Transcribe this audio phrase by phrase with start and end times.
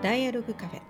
[0.00, 0.80] ダイアログカフェ。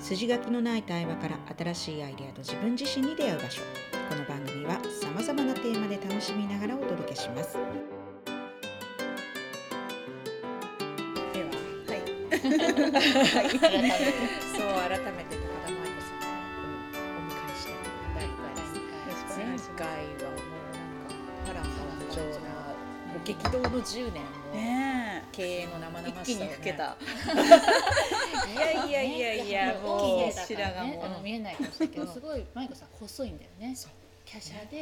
[0.00, 3.62] 筋書きのない対話から新しいアイデアと自分自身に出会う場所。
[4.08, 7.52] この番組はさまざまなテーマで楽しみながらお届けします。
[7.54, 7.66] では
[11.86, 12.02] はい。
[14.50, 16.26] そう改めて高田舞子さんを
[17.14, 17.70] お迎えして
[19.38, 19.46] 前
[19.76, 20.42] 回はも
[21.46, 21.70] うなんか波乱万
[22.10, 22.74] 丈な
[23.24, 24.85] 激動の10年をね
[25.36, 26.96] 経営の生々しさを、ね、一気に老けた。
[28.46, 31.04] いやいやいやいやもうもう白白髪も。
[31.04, 33.76] あの見えないかもしれないけどすごいマイコさん細いんだよね。
[34.24, 34.78] 華奢で。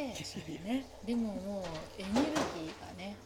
[0.65, 0.85] ね。
[1.05, 1.61] でもも
[1.99, 3.17] うエネルギーがね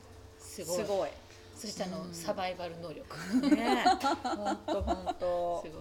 [0.40, 0.76] すごい。
[0.76, 1.10] すごい。
[1.54, 2.14] そしてあの、うん。
[2.14, 3.16] サバイバル能力。
[3.54, 3.84] ね。
[4.22, 5.80] 本当本当すご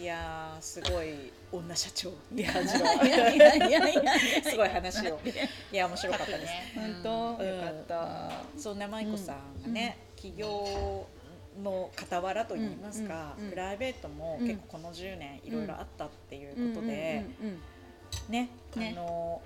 [0.00, 0.02] い。
[0.02, 2.10] いやーすごい女社長。
[2.10, 4.02] って感じのいやいやいやいや。
[4.44, 5.20] すごい話を。
[5.72, 6.72] いや面白かったです、ね。
[6.74, 7.48] 本当、うん。
[7.48, 8.60] よかった。
[8.60, 11.06] そんな舞子さんがね、企業
[11.62, 17.58] の傍らといいますか、うんうんうん、プライベートも結構この10年いろいろあったっていうことで、うんうんうん
[18.28, 19.42] うん、ね、あの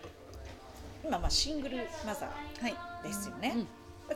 [1.04, 3.48] 今まあシングルマザーですよね。
[3.48, 3.66] はいうん。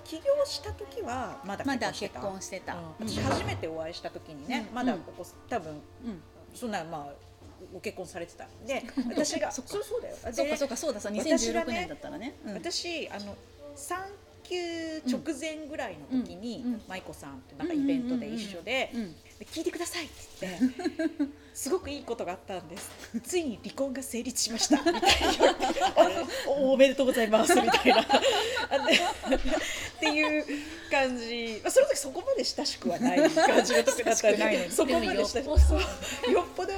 [0.02, 5.80] 起業した時はまだ結婚してた、ま、してた、私初めてお会いした時にね、うん、まだここ多分、うん、
[6.52, 7.12] そんなまあ
[7.72, 8.46] ご結婚されてた。
[8.66, 10.16] で私がそうそうだよ。
[10.32, 13.36] そうかそうかそうだ2016年だったらね、私あの
[13.76, 13.96] 3
[14.44, 14.54] 級
[15.06, 18.90] 直前ぐらいの時に舞子さんとなんかイベントで一緒で
[19.52, 22.90] 聞いてください」って言って「すごくいいことがあったんです。
[23.22, 25.06] ついに離婚が成立しました」みたいな。
[26.48, 28.02] お「おめでとうございます」みたいな。
[28.02, 28.06] っ
[30.00, 30.44] ていう
[30.90, 35.44] 感じ、まあ、その時そこまで親しくはない感じの時だったんでそこまで親しく
[36.30, 36.72] よっぽど。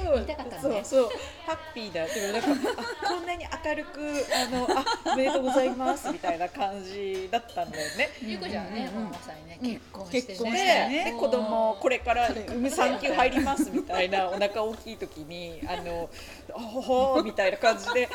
[0.61, 1.09] そうそう
[1.45, 2.05] ハッピーだ。
[2.07, 8.09] でもなんかあこんなに明るくあのあおめでとうございますみたいな感じだったんだよね。
[8.21, 10.23] ゆうこちゃんはね、うんまさにね、うん結婚してね。
[10.27, 11.11] 結婚でしてね。
[11.11, 16.09] で子供これかられ産産休入りますみたいなお腹大きい時にあの
[16.55, 18.09] あほほーみたいな感じで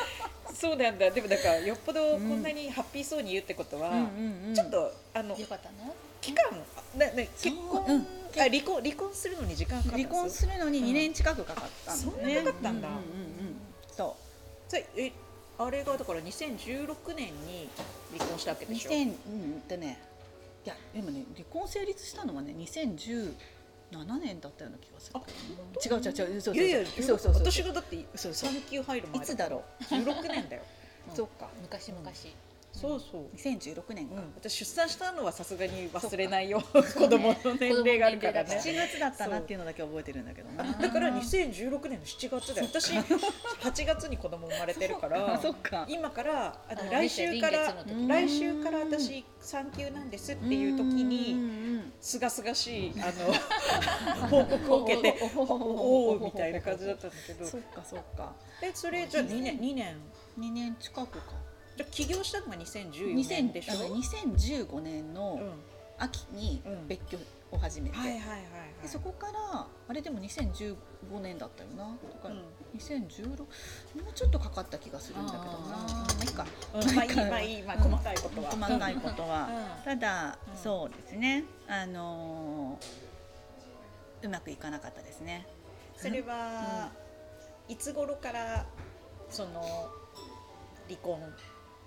[0.53, 1.09] そうなんだ。
[1.09, 4.55] でもだからよっぽどこんなにハッピーそうに言うってことは、うんうんうん。
[4.55, 6.51] ちょっとあのよかったの期間
[6.97, 7.97] なな結婚、う？
[7.97, 8.07] ん。
[8.35, 12.43] あ離婚離婚するのに時間かかった離婚するのに2年近くかかったんだよね。
[12.43, 12.87] そんなかかったんだ。
[12.87, 13.01] うううんう
[13.51, 13.55] ん。
[13.91, 14.15] そ
[14.67, 15.11] それえ
[15.57, 17.69] あれがだから2016年に
[18.17, 18.67] 離婚したわけう。
[18.69, 19.99] でしょ？2000うんでね。
[20.65, 22.53] いやでもね離婚成立したのはね
[23.93, 25.19] 2017年だったような気がする。
[25.83, 26.83] 違う違う違うそうそうそう。
[27.03, 27.51] そうそうそう。
[27.51, 30.63] 私がだってそうそう産休入る前いつだろう16年だよ
[31.11, 31.15] う。
[31.15, 31.49] そうか。
[31.61, 32.35] 昔昔、
[32.73, 33.35] そうそう。
[33.37, 34.15] 2016年か。
[34.15, 38.59] うん、私出産したのはさすがに忘れないよ 子供の年齢があるからね。
[38.61, 40.63] 7月だったなっていうのだけ覚えてるんだけどな。
[40.73, 42.67] だから2016年の7月だよ。
[42.67, 45.85] 私8月に子供生まれてるからそっか。
[45.87, 53.11] 今からあのあ来週から来週から私産休なんですっていう時ににすがすがしいあ
[54.19, 58.33] の 報告を受けておおみたいな感じだったんだけどそっかそっか。
[58.61, 59.97] えそれじゃあ2年2年
[60.39, 61.52] 2年近くか。
[61.75, 65.51] じゃあ起業したのが2014年でしょ、2000あの2015年のうん、
[65.97, 67.17] 秋にうん別居
[67.51, 67.95] を始めて、
[68.85, 70.75] そこからあれでも2015
[71.21, 71.85] 年だったよな。
[71.85, 72.43] だからうん。
[72.77, 73.45] 2016も
[74.09, 75.49] うちょっとかかった気がするんだけどな。
[75.49, 75.57] あ
[75.87, 76.45] まあいいか。
[76.73, 76.95] うん。
[76.95, 79.49] まあいいまあいいまあ細かいことは、細かいことは。
[79.77, 79.83] うん。
[79.83, 80.57] ただ、うん。
[80.57, 81.43] そうですね。
[81.67, 83.03] あのー
[84.23, 85.45] うまくいかなかったですね。
[85.97, 86.91] それは、
[87.67, 88.65] いつ頃から
[89.29, 89.89] その
[90.87, 91.19] 離婚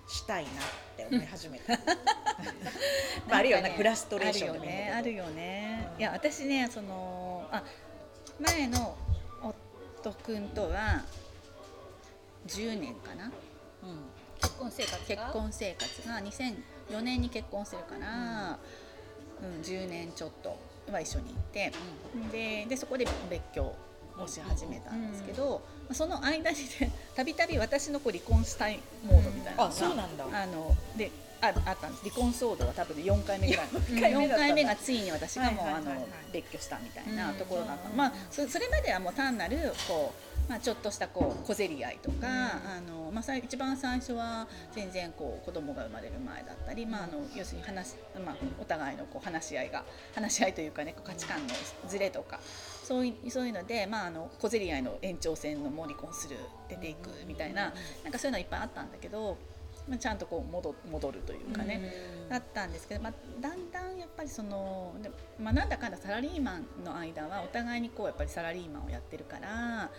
[0.07, 0.53] したいなっ
[0.95, 1.73] て思い始めた。
[3.27, 4.97] まああるよねフラストレーションでもいいんだけど。
[4.97, 5.99] あるよねあるよね、うん。
[5.99, 7.63] いや私ねそのあ
[8.39, 8.95] 前の
[9.41, 11.03] 夫君とは
[12.47, 13.25] 10年かな。
[13.25, 13.31] うん。
[14.39, 15.25] 結婚生活が？
[15.25, 16.07] 結婚生活。
[16.07, 18.59] が2004年に結婚するから、
[19.41, 19.61] うん。
[19.61, 20.57] 10年ちょっと
[20.91, 21.71] は一緒にいて。
[22.31, 23.75] ででそこで別居
[24.19, 30.25] をし始めたんですけど、まあその間にね たびたび私のこう離婚したいモードみたいなのが、あそうなんだ。
[30.31, 32.03] あのでああったんです。
[32.03, 33.67] 離婚騒動は多分4回目ぐらい。
[33.67, 34.35] 4回目だったんだ。
[34.35, 40.13] 4回目がついに私がもうあの別居したみたいなところだった、うんまあそそれまではもう単なるこ
[40.47, 42.31] う、まあ、ちょっとしたこう小競り合いとか、うん。
[42.31, 51.53] あのまあ、さい一番最初は全然こう子供が生まれる前だったり、まあ、あの要するに話、まあ、お互いのこう話し合いが話し合いというかね価値観の
[51.87, 52.39] ズレとか
[52.87, 56.37] そういうそういうので、まあ、あの小競り合いの延長線のもう離婚する
[56.69, 57.73] 出ていくみたいな
[58.03, 59.35] なんかそういうのいっぱいあったんだけど、
[59.89, 61.81] まあ、ちゃんとこう戻戻るというかね、
[62.29, 69.89] だったんですけど、まあ、だんだんやっぱりその、でまあ、なんだかんだサラリーマンの間はお互いにこうやっぱりサラリーマンをやってるから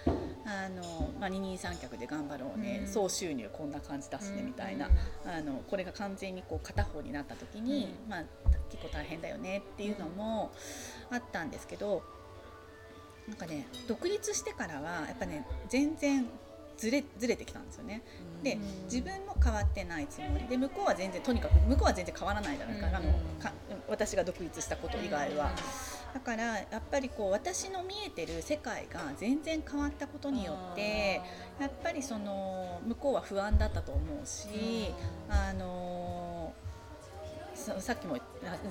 [0.46, 2.88] あの、まあ、二人三脚で頑張ろうね、うん。
[2.88, 4.88] 総収入こんな感じだしねみたいな、
[5.26, 8.22] あのこれが完全にこう片方になった時に、まあ、
[8.70, 10.52] 結構大変だよねっていうのも
[11.10, 12.02] あったんですけど
[13.28, 16.26] なんかね独立してからはやっぱね全然
[16.76, 18.02] ずれずれてきたんですよね。
[18.42, 18.84] でうん。
[18.84, 20.46] 自分も変わってないつもり。
[20.46, 22.94] で向こうは全然とにかく向こうは全然変わらないじゃないか,、うん。
[22.94, 23.52] あのか
[23.88, 25.50] 私が独立したこと以外は。
[26.14, 31.20] だからやっぱりこう私の見えてる世界が全然変わったことによって
[31.60, 34.94] やっぱりその向こうは不安だったと思うし、
[35.28, 36.37] あのそ
[37.58, 38.16] さっきも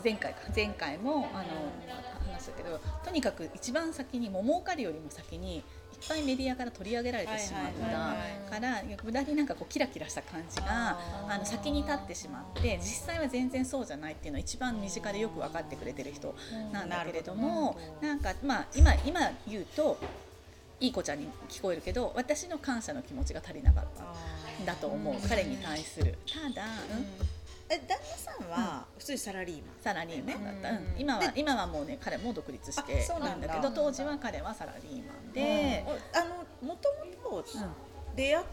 [0.03, 0.39] 前回か。
[0.55, 5.63] 前回もあの話したけどとにかく一番先にもう儲かるよりも先にいっ
[6.07, 8.49] ぱいメディアから取り上げられてしまった。
[8.49, 10.97] から無駄になんかこうキラキラした感じが
[11.27, 16.35] あの先に立ってしまって実際は全然そうじゃないっていうのを一番身近でよく分かってくれてる人
[16.71, 19.97] なんだけれどもなんかまあ今今言うと
[20.79, 26.15] いい子ちゃんに聞こえるけど私の感謝の気持ちが足りなかったんだと思う、うん彼に対する。
[26.31, 26.63] ただ、
[27.69, 30.77] え旦那さんは普通にサラリーマンサラリーマンだった、うん。
[30.77, 30.95] うん。
[30.97, 33.47] 今はで今はもうね彼も独立してあそうなんだ。
[33.47, 36.35] るんだけど当時は彼はサラリーマンで、おあの
[36.67, 36.89] もと
[37.29, 37.45] もと
[38.15, 38.45] 出会っ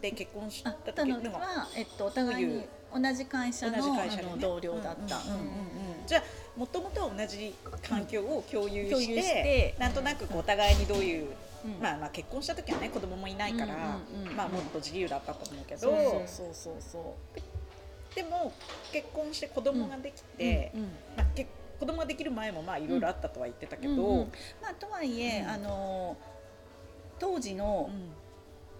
[0.00, 2.64] て結婚しあたったのは、えっと、お互いに
[2.94, 4.28] 同じ会社の同じ会社でね。
[4.32, 5.16] あの同僚だった。
[5.18, 6.06] うんうんうんうん。
[6.06, 6.22] じゃあ
[6.58, 7.54] もともと同じ
[7.88, 9.74] 環境を共有して,、共有して。
[9.78, 11.28] なんとなくお互いにどういう、
[11.64, 11.82] うん。
[11.82, 14.36] まあ、まあ結婚した時はね子供もいないから、うんうんうん。
[14.36, 15.92] まあ、もっと自由だったと思うけど、そう
[16.26, 17.40] そうそうそう
[18.14, 18.52] でも
[18.92, 20.86] 結婚して子供ができて、うんうん
[21.16, 21.46] まあ、け
[21.78, 25.48] 子供ができる前もまあいろいろあったとは言ってたけど、うんうんまあ、とはいえ、うん。
[25.48, 26.16] あの
[27.18, 27.90] 当時の,、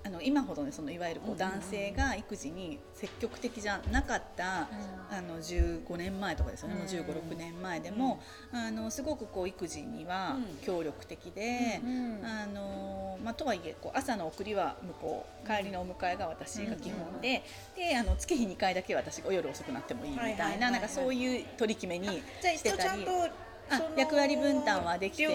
[0.02, 4.68] あの今ほどねそのいわゆるこうんう男性が育児に積極的じゃなかった、
[5.10, 8.20] あの15年前とかですよね、もう1 5 6年前でも、
[8.52, 10.50] あのすごくこう育児にはうん。
[10.62, 11.80] 協力的で、
[12.22, 17.42] あのまあ、とはいえこう朝の送りは向こう帰りのお迎えが私が基本で,、
[17.76, 22.56] であの月日2回だけ私が夜遅くなってもいいみたいな,、はいはいはいはいなんかそういう取り決めにしてたり。
[22.56, 23.30] 一応ちゃんとあその
[23.96, 25.28] 役割分担はできて。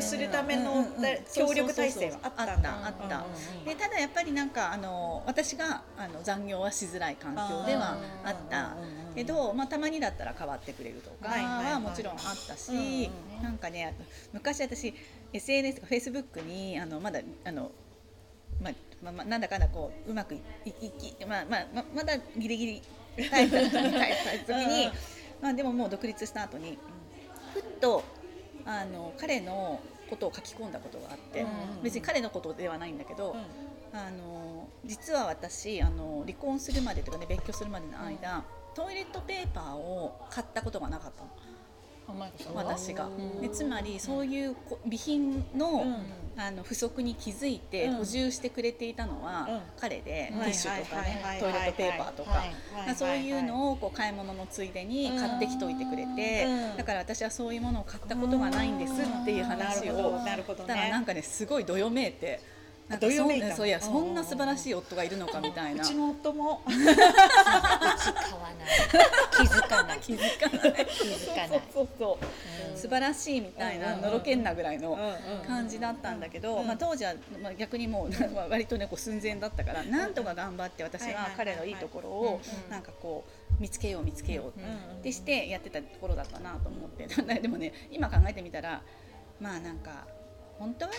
[0.00, 0.86] するための
[1.34, 2.70] 協力体制はあったんだ。
[2.86, 3.24] あった。
[3.64, 8.76] でただやっぱりなんかあの私があの残業はしづらい環境ではあった。
[9.16, 13.10] けど、まあ、たまにだったら変わってくれるとかはもちろんあったし、
[13.42, 13.96] なんかね
[14.32, 14.94] 昔私
[15.32, 17.72] SNS とか Facebook にあのまだあの、
[18.60, 18.72] まあ
[19.02, 20.40] まあまあ、なんだかんだこううまくい
[20.70, 22.82] き、まあまあままだギリギリ
[23.30, 24.90] タイプだったみたいな時に、
[25.40, 26.78] まあ、でももう独立した後に
[27.54, 28.04] ふっと
[28.64, 33.98] あの彼のことを書き込んだことがあって、うん別に彼のことではないんだけど、うん。
[33.98, 38.44] あの実は私あの離婚するまでとかね別居するまでの間、
[38.74, 41.30] トイレットペーパーを買ったことがなかったの
[42.54, 43.08] 私が。
[43.40, 45.96] でつまりそういうこ備品の,、うん。
[46.38, 47.96] あの不足に気づいてうん。
[47.96, 49.60] 補充してくれていたのはうん。
[49.78, 52.42] 彼で、うんティッシュとかねはいトイレットペーパーとか。
[52.94, 56.76] そういうのをこう買い物のついでに買ってきといてくれて、うん。
[56.76, 62.55] だから私はそういうものを買ったことがないんですっていう話をしたらなんかねすごいどよめいて。
[62.88, 63.48] なんかどよめいた。
[63.48, 66.62] そんそういやうんそんな素晴らしい夫がいるのかみたいうなちの夫も。
[66.66, 67.02] うち買わ
[68.58, 68.68] ない。
[69.32, 69.98] 気づかない。
[70.00, 70.86] 気づかない。
[70.86, 71.48] 気づかない。
[71.48, 72.74] そうそうそうう。
[72.74, 72.76] ん。
[72.76, 74.96] 素晴らしいみたいなのろけんなぐらいの
[75.46, 76.66] 感じだったんだけど、うん。
[76.66, 83.24] まあ、当時は、まあ、逆にもうまあ 割とねこう寸前だったからなんとか頑張って私は彼のいいところをうんなんかこ
[83.58, 87.06] う見つけよう見つけよううんってしてやってたところだったなと思って
[87.40, 88.82] でもね今考えてみたら
[89.40, 90.06] まあなんか
[90.58, 90.90] 本当は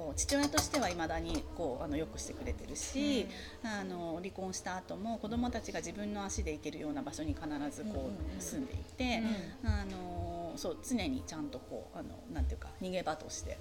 [0.00, 3.26] こう父親としてはいまだにこうあのよくしてくれてるし、
[3.62, 8.38] あの離婚した後も子供たちが自分の足で行けるような場所に必ずこうんうんうん。
[8.38, 9.22] う住んでいて、
[9.62, 13.58] あのそう常にちゃんとこうあのなんていうか逃げ場として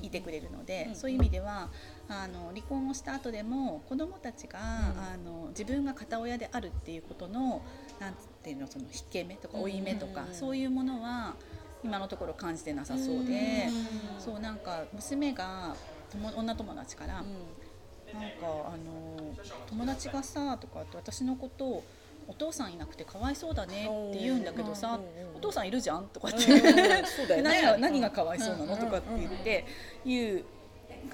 [0.00, 1.68] いてくれるので、うんそういう意味では
[2.08, 4.62] あの離婚をした後でも子どもたちが、ん。
[4.62, 7.60] あの自分が片親であるっていうことの
[8.00, 11.34] なんていうのその引け目とか負い目とか、うんそういうものは
[11.84, 13.68] 今のところ感じてなさそうで、
[14.18, 15.74] そうなんか娘が
[16.10, 17.26] 友女友達から、なんか
[18.42, 19.34] あの
[19.68, 21.84] 友達がさとかって私のことを
[22.28, 26.06] お父さんいなくてかわいそうだねって言うんだけどさ、うんお父さんいるじゃん？
[26.06, 26.44] とかって、うん
[27.04, 27.50] そうだよね。
[27.50, 28.78] 何が何がかわいそうなの、うん。
[28.78, 29.66] とかって言って
[30.06, 30.44] 言う。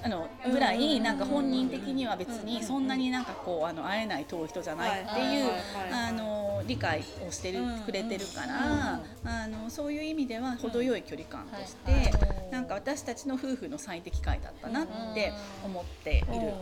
[0.01, 5.49] あのぐらいなんか本人的には別にそんなになんかこうあの会えない遠い人じゃないっていう
[5.91, 12.11] あの理解をしてるくれてるからあのそういう意味では程よい距離感として
[12.51, 15.31] なんか私たちの夫婦の最適解だったなって
[15.63, 16.53] 思っている。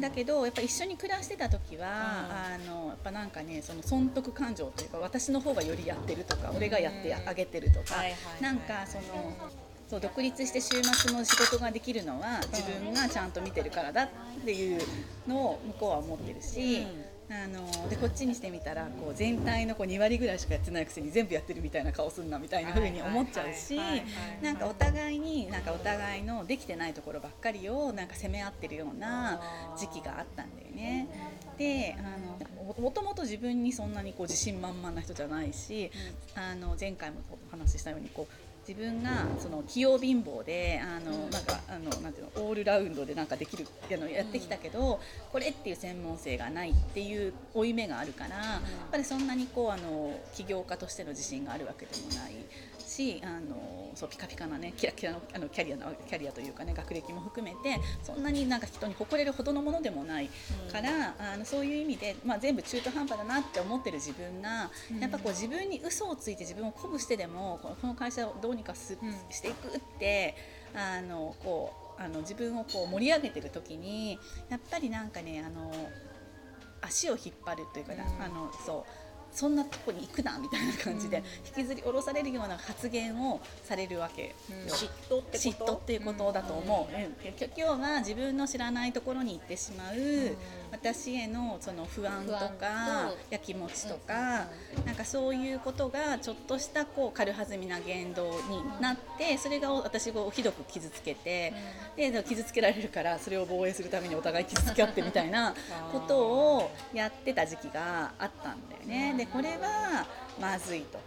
[0.00, 7.96] だけどやっぱ一緒に暮らしてた時は、あのやっぱなんかねその損得感情というか私の方がよりやってるとか、俺がやってあげてるとか、
[8.40, 9.34] なんかその
[9.90, 14.08] そう独立して週末の仕事ができるのは自分がちゃんと見てるからだっ
[14.44, 14.80] ていう
[15.26, 16.86] のを向こうは思ってるし。
[17.32, 23.78] あのでこっちにしてみたらこう全体のこう2割ぐらいしかやってないくせに全部やってるみたいな顔すんなみたいな風に思っちゃうし
[24.42, 29.40] なんかお互いにになんかお互いのできてないところばっかりをなんか責め合ってるような
[29.78, 31.08] 時期があったんだよね。
[31.56, 35.90] であのもともと自分にそんなにこう自信満々な人じゃないし、
[36.34, 45.00] あの前回もお話ししたようにこう自分がその器用貧乏であのなんかあのなんていうのオールラウンドでなんかできるあのやってきたけど、
[45.32, 52.34] これっていう専門性がないっていう負い目があるから、やっぱりそんなにこうあの起業家としての自信があるわけでもない
[52.90, 60.28] しあのそうピカピカなねキラキラのあのキャリアのキャリアというかね学歴も含めてそんなになんか人に誇れるほどのものでもない
[60.72, 64.70] から、あのそういう意味で、まあ、全部中途半端だなって思ってる自分が、
[65.00, 69.14] やっぱこう自分に嘘をついて自分を鼓舞してでもこのこの会社をどうにかす、うん。
[69.30, 70.34] していくって
[70.74, 74.18] あのこうあの自分をこう盛り上げてる時に
[74.48, 75.72] やっぱりなんかねあの
[76.80, 78.22] 足を引っ張るというかな、うん。
[78.22, 81.24] あのそうそんなとこに行くなみたいな感じで、うん。
[81.58, 84.28] 引きずり下ろされるような発言をされるわけよ。
[84.68, 87.14] 嫉妬って嫉妬っていうことだと思う、うん。
[87.30, 89.94] 今日は自分の知らないところに行ってしまう、
[90.72, 93.18] 私へのその不安とかと。
[93.30, 94.48] やきもちとか、
[94.84, 101.52] なんかそういうことがちょっとしたこう軽はずみな言動になってそれが私をひどく傷つけて、
[101.96, 105.54] で傷つけられるからそれを防衛するためにお互い傷つけ合ってみたいな
[105.92, 109.19] ことをやってた時期があったんだよね。
[109.20, 110.06] でこれは
[110.40, 110.98] まずいと。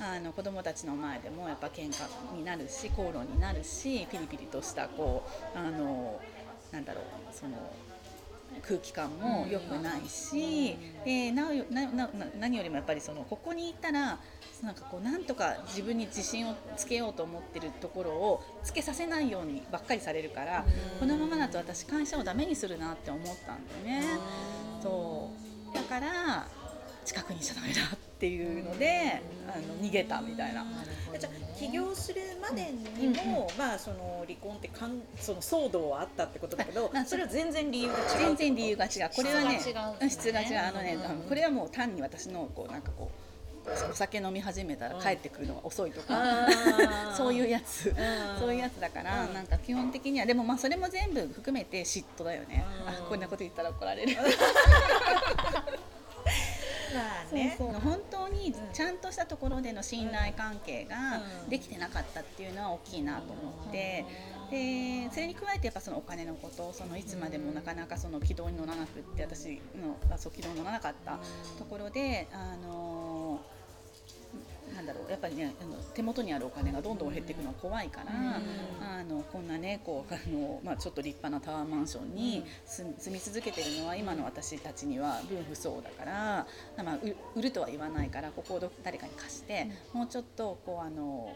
[0.00, 5.22] あの子供たちの前でもやっぱ喧嘩になるし口論になるしピリピリとしたこ
[5.54, 6.18] うあの
[6.72, 7.70] なんだろうその
[8.66, 14.18] 空気感も良くないし、でなおよななな何よりもやっぱりそのここにいたら
[14.62, 20.64] なんかこうなんとか自分に自信をつけようと思ってるところをつけさせないようにばっかりされるから、
[20.98, 24.18] このままだと私会社をダメにするなって思ったんだよね。
[24.82, 25.30] そ
[25.72, 25.74] う。
[25.74, 26.48] だから
[27.04, 30.64] 近くにいちゃダメだっていうので、あの逃げたみたいな。
[31.18, 38.90] じゃあ起業するまでにも、まあその離婚ってかんその騒動はあったってことだけどあそれは全然理由が違う全然理由が違う。
[39.14, 40.50] これはね質が違う。
[40.50, 40.68] ねが違う。
[40.68, 43.30] あのね、うんこれはもう単に私のこうなんかこう
[43.90, 47.14] お酒飲み始めたら帰ってくるのが遅いとか、あー。
[47.16, 47.94] そういうやつ、ん。
[48.38, 49.34] そういうやつだから、うん。
[49.34, 52.88] なんか基本的にはでもまあそれも全部含めて嫉妬だよね、うん。
[52.88, 54.16] あこんなこと言ったら怒られる、
[56.94, 57.72] まあねそう。
[57.72, 61.50] そう本当にちゃんとしたところでの信頼関係がうん。
[61.50, 64.04] できてなかったっていうのは大きいなと思って。
[64.50, 71.20] でそれに加えてやっぱそのお金のことそのいつまでもなかなかその軌道に乗らなくって私のあそう軌道に乗らなかった
[71.56, 73.09] ところであの
[74.80, 78.40] なんだろうやっぱりねあの手元にあるお金がどんどん減っていくのは怖いから、
[78.80, 86.46] あのこんなねこうあの、まあ、ちょっと立派なタワーマンションに住住み続けてるのは今の私たちには分不相だから、
[86.82, 91.34] まあ、う売るとは言わないからここをど誰かに貸して、もうちょっとこうあの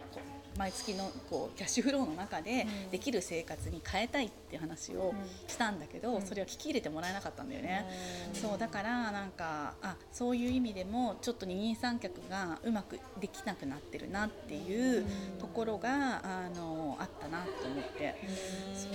[0.58, 5.14] 毎月のこうキャッシュフローの中でできる生活に変えたいって話を
[5.48, 7.86] したんだけど、それは聞き入れてもらえなかったんだよね。
[8.32, 15.04] そうだからなんかあそういう意味でもちょっと二人三脚がうまくできなくなってるなっていう
[15.38, 18.14] ところがあのあったなと思って。
[18.74, 18.92] そう。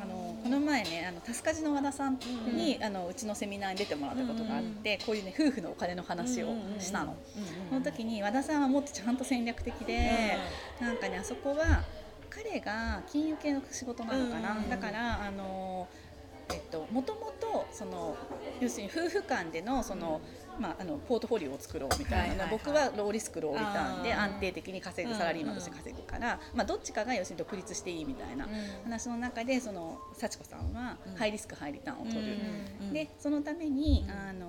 [0.00, 2.18] あのこの前ねあのタスカジの和田さん
[2.54, 7.16] に、あのうちのセミナーに出てもらったことがあって、こういうね夫婦のお金の話をしたの。
[7.68, 10.38] その時に和田さんはもっとちゃんと戦略的で、
[10.80, 11.82] なんかねあそこは
[12.30, 15.88] 彼が金融系の仕事なのかな、うんだからあの
[16.50, 18.16] えっともともとその
[18.60, 20.20] 要するに夫婦間でのその、
[20.58, 22.48] まあ、あのポートフォリオを作ろうみたいな、はいはいはい。
[22.50, 28.48] 僕はローリスクローリターンで安定的に稼ぐサラリーマンとして稼ぐから、まあ、どっちかが要するに独立していいみたいな
[28.84, 32.36] 話の中でその幸子さんはハイリスクハイリターンを取る。
[32.92, 34.47] でそのために、あの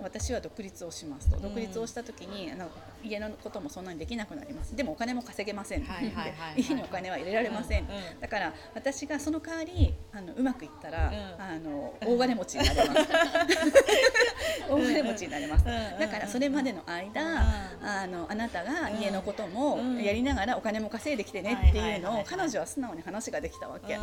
[0.00, 1.38] 私は独立をしますと。
[1.38, 2.70] 独立をした時にあの
[3.02, 4.74] 家のこともそんなにできなくなります。
[4.76, 6.12] でもお金も稼げません、はい
[6.56, 8.20] 家にお金は入れられません、うんうん。
[8.20, 11.42] だから私がその代わりあのうまくいったら、うん。
[11.42, 13.00] あの大金持ちになれます
[14.68, 17.20] 大金持ちになれます、だからそれまでの間、
[17.82, 20.08] あのあなたが家のこともうん。
[20.08, 23.98] やりながらお金も稼いできてねっていうのを彼女は素直に話ができたわけ。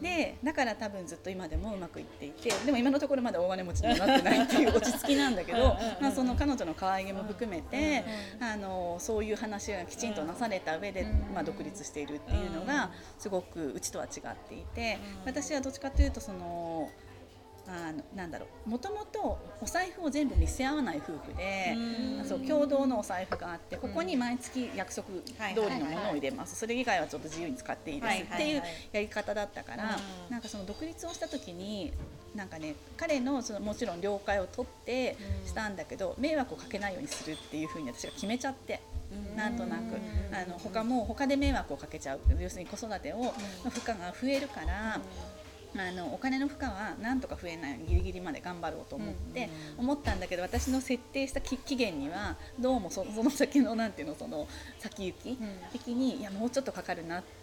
[0.00, 8.04] でだから多分ずっと今でもうまくいっていてでも今のところまだ大金持ちにはなってないっていう 落ち着きなんだけどまあその彼女の可愛げも含めて
[8.40, 16.90] あのそういう話がきちんとなされた上で、まあ、独立しているっていうのがすごくうちとは違っていて私はどっちかというとその。
[17.72, 18.68] あのなんだろう。
[18.68, 21.74] もともとお財布を全部見せ合わない夫婦で、
[22.24, 26.54] そう共同のお財布があってここに毎月約束通りのものを入れます。
[26.54, 28.62] それ以外はちょっと自由に使っていいですっていう
[28.92, 31.92] やり方だったから、うんなんかその独立をした時に
[32.34, 38.80] なんかね彼のそのもちろん了解を取ってしたんだけど迷惑をかけないようにするっていうふうに私が決めちゃって。
[39.36, 39.82] なんとなく。
[40.32, 42.20] あの他も他で迷惑をかけちゃう。
[42.40, 43.32] 要するに子育てをの
[43.70, 45.00] 負荷が増えるから。
[45.76, 49.48] あのお金の負荷はなんとか増えないギリギリまで頑張ろうと思って、
[49.78, 54.46] 思ったんだけど私の設定した期期限にはどうもそ その先のなんていうのその
[54.78, 55.38] 先行き
[55.72, 57.41] 的にいやもうちょっとかかるなって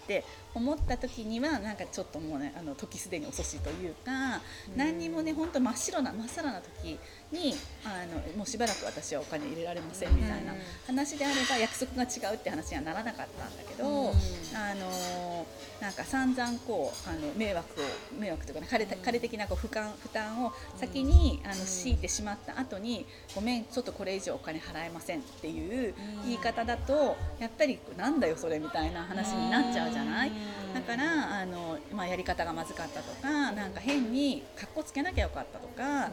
[0.56, 4.42] 思った時にはなんかちょっともうねあの時すでに遅しというか、
[4.75, 7.00] 何にもね本当真っ白な真っさらな時
[7.32, 10.54] にあのもうしばらく私はお金入れられませんみたいな
[10.88, 14.12] 話であれば約束が違うって話にはならなかったんだけど、
[14.56, 15.46] あの
[15.80, 25.94] なんか散々こうあの迷惑を迷惑というかね彼彼的なこう負担負担を先にあの強いてしまった後にごめんちょっとこれ以上お金払えませんっていう
[26.25, 30.32] 言い方だとやっぱりなんだよそれみたいな話になっちゃうじゃない？
[30.74, 36.10] だからあの、まあ、やり方がまずかったとかなんか変にかっこつけなきゃよかったとかあ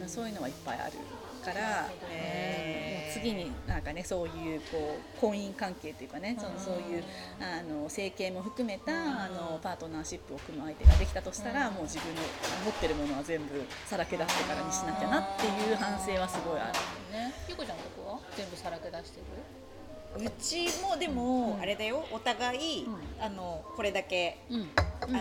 [0.00, 0.92] のそういうのはいっぱいある
[1.44, 7.04] から、へーもう次になんかねそういうこう婚姻関係っていうかねそのそういう
[7.40, 12.22] あの整形も含めたあのパートナーシップを組む相手ができたとしたらもう自分の
[12.64, 16.72] 持ってるものは全部さらけ出してからにしなきゃなっていう反省はすごいある。
[17.12, 17.34] ね。
[17.48, 18.20] ゆこちゃんのとこは？
[18.36, 19.26] 全部さらけ出してる？
[20.18, 22.04] うちもでも、あれだよ。
[22.12, 22.86] お互い、
[23.20, 24.70] あのこれだけ、うん。
[25.02, 25.20] あの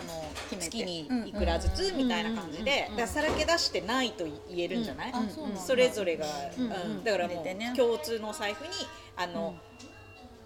[0.60, 5.24] 月にいくらずつみたいな感じで、だからさらけ出してないと言えるんじゃない、あ
[5.56, 6.26] それぞれが、
[6.58, 6.64] うん。
[6.66, 6.68] う
[7.00, 7.04] ん。
[7.04, 8.70] だからもう共通のお財布に
[9.16, 9.56] あの、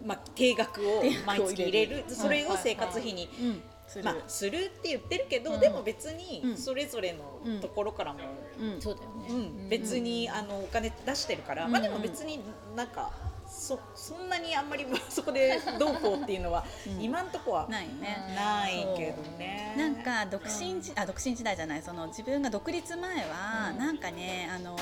[0.05, 2.05] まあ、 定額を毎月入れる。
[2.07, 3.63] それを生活費に、うん。
[3.87, 4.03] する。
[4.03, 5.59] まあ、するって言ってるけど、うん。
[5.59, 6.57] でも別にうん。
[6.57, 8.19] それぞれのところからも、
[8.59, 8.81] うん。
[8.81, 9.27] そうだよね。
[9.29, 9.33] う
[9.65, 9.69] ん。
[9.69, 11.71] 別にあのお金出してるから、うん。
[11.71, 12.39] まあでも別に
[12.75, 13.11] なんか
[13.47, 17.01] そそんなにあんまり そこでどうこうっていうのは、うん。
[17.01, 18.33] 今んとこはないね。
[18.35, 19.73] ないけどね。
[19.77, 21.81] なんか独身時、あ独身時代じゃない。
[21.83, 23.77] その自分が独立前は、うん。
[23.77, 24.77] なんかねあの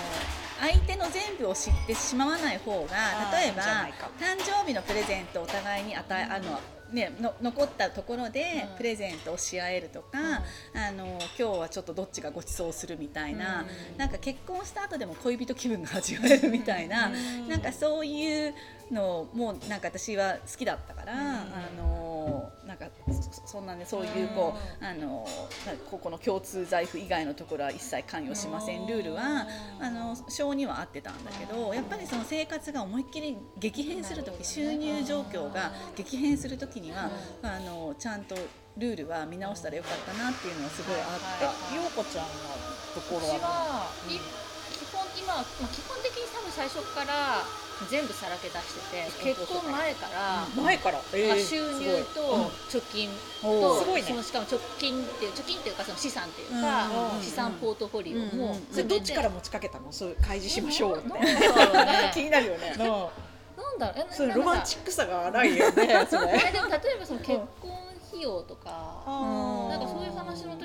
[0.59, 6.59] 相手の全部を知ってしまわない方が例えば誕生日のプレゼントをお互いに与え、あの
[6.93, 8.77] ね、の残ったところでうん。
[8.77, 13.97] プレゼントをし合えるとか、あの今日はちょっとどっちがご馳走するみたいな、うん。
[13.97, 17.47] なんか結婚した後でも恋人気分が味わえるみたいな、うん。
[17.49, 18.53] なんかそういう
[18.93, 21.45] のもなんか私は好きだったから、あ
[21.77, 22.85] のなんか
[23.45, 25.27] そそんなねそういうこう、あの
[25.89, 28.87] ここの共通財布以外のところは一切関与しません。
[28.87, 29.47] ルールは
[29.79, 37.09] あの性には合ってたんだけどやっぱりその生活が思いっきり激変する時収入状況が激変する時には
[37.41, 38.35] あのちゃんと
[38.77, 41.45] ルールは見直したらよかったなっていうのはすごいあって。
[41.73, 42.31] え、ようこちゃんの
[42.95, 44.17] ところ私ははい
[44.73, 47.45] 基本今、まあ、基本的に多分最初から
[47.89, 53.09] 全部さらけ出してて結婚前から、前から、えまあ、ー収入と貯金
[53.43, 54.07] おと、ごいね。
[54.07, 59.91] そのしかも貯金っていう貯金っていうかその資産っていうか、うん資産ポートフォリオも、それどっちから持ちかけたの？
[59.91, 61.09] そう開示しましょうって。
[61.09, 61.25] なんだ
[61.65, 62.11] ろうね。
[62.13, 62.69] 気になるよね。
[62.69, 63.01] なんだろ
[64.01, 64.07] う？
[64.11, 65.83] えそれロマンチックさが荒いよね。
[65.83, 67.71] えでも例えばその結婚
[68.09, 69.32] 費用とか、ういう話の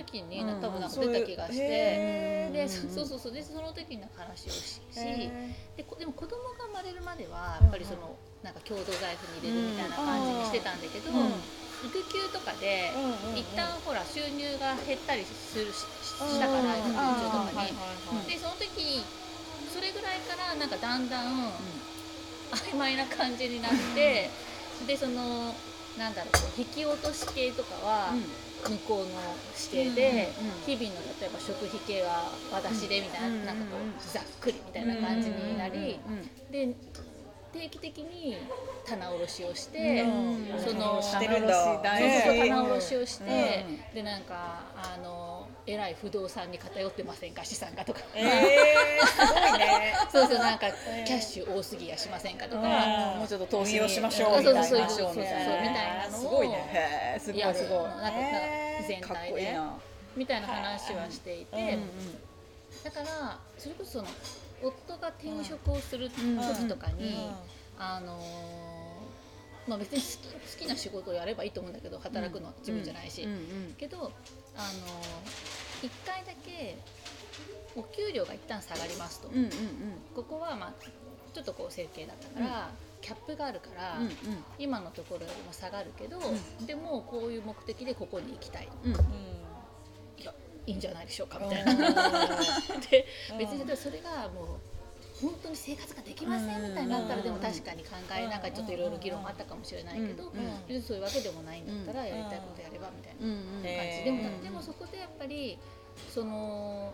[0.04, 3.32] 時に、うん多分なんか出た気がして、でそそうそうそう。
[3.32, 11.32] でその時に話をしでこでも子供が生まれるまではやっぱりその、なんか共同財布に入れるみたいな感じにしてたんだけど、うん
[11.78, 12.90] 育休とかで、
[13.36, 19.04] 一旦ほら収入が減ったりするししたからうん育休中とかに、でその時
[19.70, 21.52] それぐらいからなんかだんだん
[22.50, 24.28] 曖昧な感じになって
[24.86, 25.54] でその
[25.98, 28.14] なんだろう引き落とし系とかは
[28.64, 29.04] 向こうの
[29.56, 35.98] 指定で、うん日々の例えば食費系は私でみたいな,、うんなんかこうざっくりみたいな感じになり、
[36.50, 36.74] で
[37.52, 38.36] 定期的に
[38.86, 40.60] 棚卸しをして、うん。
[40.60, 41.00] その
[42.38, 45.27] 棚卸しをして、うでなんかあの
[45.70, 47.44] 偉い不動産に偏ってませんか？
[47.44, 49.94] 資産がとか、えー、すごいね。
[50.10, 50.66] そうそうなんか
[51.06, 53.18] キャッシュ多すぎやしませんかとか、うん。
[53.18, 54.42] もうちょっと投資運用しましょう。
[54.42, 54.64] そうそうみたいな。
[54.64, 55.34] そうそうそうそうみたい
[55.98, 56.20] なのを。
[56.20, 57.18] すごいね。
[57.20, 57.38] すごい。
[57.38, 57.82] いやすごい。
[57.82, 59.78] なんかなんかへー全かっ体でこいいな。
[60.16, 61.90] みたいな話はしていて、うん
[62.84, 64.04] だからそれこそその
[64.62, 67.28] 夫が転職をする時とかに、
[67.78, 73.32] あのーまあ別に好き好きな仕事をやればいいと思うんだけど働くのは自分じゃないし、うん。
[73.32, 73.74] うん。
[73.76, 74.12] けど
[74.58, 75.38] あのー
[75.80, 76.76] 一回だけ
[77.76, 79.50] お給料が一旦下がりますと、うんうんうん。
[80.14, 80.72] ここはまあ
[81.32, 84.10] ちょっとこう整形だったから、キャップがあるから、うん
[84.58, 88.98] 今のところよりも下がるけど、うでもこういう目的でここに行きたいうんうん。
[90.18, 90.34] いや
[90.66, 91.74] いいんじゃないでしょうかみたいな。
[92.90, 93.06] で
[93.38, 94.58] 別にそれがもう
[95.20, 100.32] 本当に生活ができませんみたいになったらでも確かに考えなんかちょっといろいろ議論あったかもしれないけどうん。
[100.68, 101.66] 別にそういうわけでもないん。
[101.66, 105.58] だったらやりたいことやればみたいな感じでもでもそこでやっぱり
[106.08, 106.92] その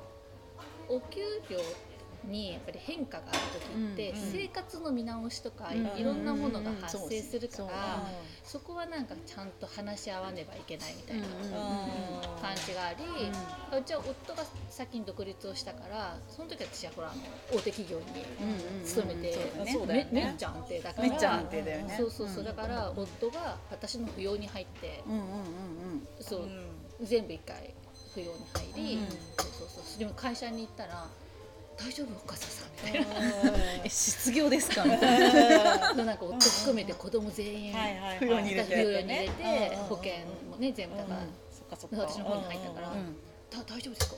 [0.88, 1.58] お給料
[2.24, 8.02] にやっぱり変化がある時って、生活の見直しとか、うんいろんなものが発生するから、
[8.44, 13.04] そこはなんかちゃんと話し合わねばいけないみたいなうん感じがあり、
[13.78, 17.12] うちは夫が先に独立をしたからその時私はほら
[17.52, 18.04] 大手企業に
[18.84, 19.52] 勤めて、
[19.86, 21.96] めめっちゃ安定だからめっちゃ安定だよね。
[21.98, 22.44] そうそうそう、うん。
[22.44, 25.26] だから夫が私の扶養に入って、うんうんうん
[26.20, 26.70] そう、うん
[27.02, 27.74] 全部一回
[28.14, 28.38] 扶養に
[28.74, 29.08] 入り、うん。
[29.08, 29.16] そう
[29.58, 29.98] そうそう。
[29.98, 31.06] でも会社に行ったら
[31.76, 33.06] 「大丈夫お母さん」みたい
[33.84, 39.76] え失業ですかみたいなな なんか夫含めて子供全員扶養に入れて。
[39.88, 40.12] 保険
[40.50, 41.34] もね全部だから、うん。
[41.70, 42.90] 私の方に入ったから。
[42.90, 43.16] うん
[43.54, 44.16] だ大丈夫ですか?」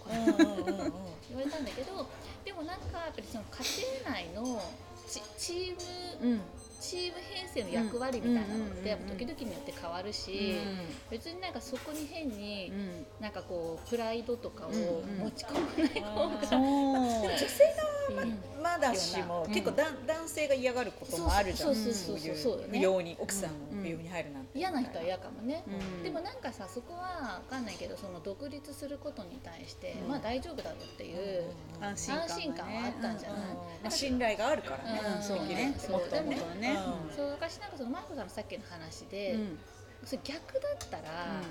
[1.29, 2.07] 言われたんだけど
[2.45, 4.63] でもなんかやっぱりその家庭内の
[5.09, 6.41] チチームうん
[6.87, 10.79] チーム編成の役割みたいなのってやっぱ時々によって変わるし、うん。
[11.11, 12.71] 別になんかそこに変に
[13.19, 13.23] うん。
[13.23, 19.53] なんかこうプライドとかを持ち込まない方が女性いいまだしもうん。
[19.53, 21.75] 結構だ男性が嫌がることもあるじゃん。
[21.75, 31.45] そうそういそうそう不要に奥さんの不要に入るなんて嫌な人は嫌かもね、うんでもなんかさそこは分かんないけどその独立することに対して、うんまあ大丈夫だろうっていう、
[31.81, 37.17] 安心感がね安心感はあったんじゃない信頼があるからねうんそうねそうもっともっとねうん。
[37.17, 39.59] そう私なんかそのマイコさんのさっきの話で、うん。
[40.05, 41.43] それ逆だったら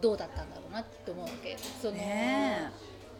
[0.00, 1.56] どうだったんだろうなって思うわけ。
[1.82, 2.70] その、ね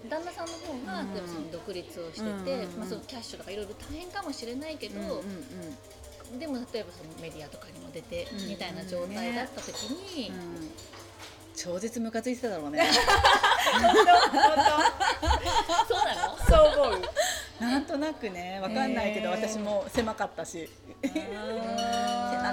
[0.09, 1.13] 旦那さんの方が、うん。
[1.13, 2.79] 例えばその独立をしてて、うんうんうん。
[2.79, 5.15] まあ、そのキャッシュとかいろいろ大変かもしれないけど、うんうん
[6.33, 6.39] うん。
[6.39, 10.71] でも例えばそのメディアとかにも出てうんみたいな状態だった時に、うん。
[11.57, 12.87] 超絶ムカついてただろうね。
[15.89, 16.39] そうなの？
[16.49, 17.03] そう思う
[17.61, 19.37] なんとなくねわかんないけどへー。
[19.37, 20.69] 私も狭かったし。
[21.03, 21.13] 狭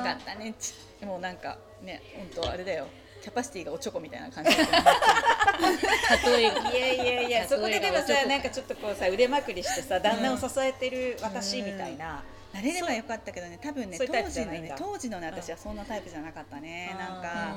[0.03, 0.53] かったね。
[1.03, 2.01] もなんかね
[2.33, 2.87] 本当あれだよ。
[3.21, 4.51] キャパシティがおちょこみたいな感じ。
[4.51, 4.57] 例
[6.45, 6.71] えが。
[6.71, 12.23] いやいやいやそこででもさなんかちょっとこうさ腕まくりしてさ旦那を支えてる私みたいな。
[12.53, 16.95] なれればよかったけどね多分ね当時のね当時のね私はそんなタイプじゃなかったね。
[16.97, 17.55] なんあか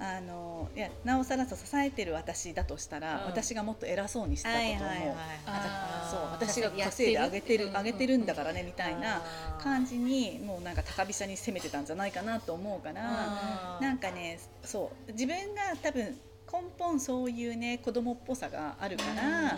[0.00, 3.26] あのいやなおさらさ支えてる私だとしたら、うん。
[3.26, 9.22] 私がもっと偉そうにしてたことを思う、あーそう私が稼いであげてるうんあげてるんだからねみたいな
[9.58, 16.16] 感じにもうなんか高飛車に攻めてたんじゃないかなと思うからなんかねそう自分が多分
[16.52, 19.56] 根本そういうね子供っぽさがあるから、あ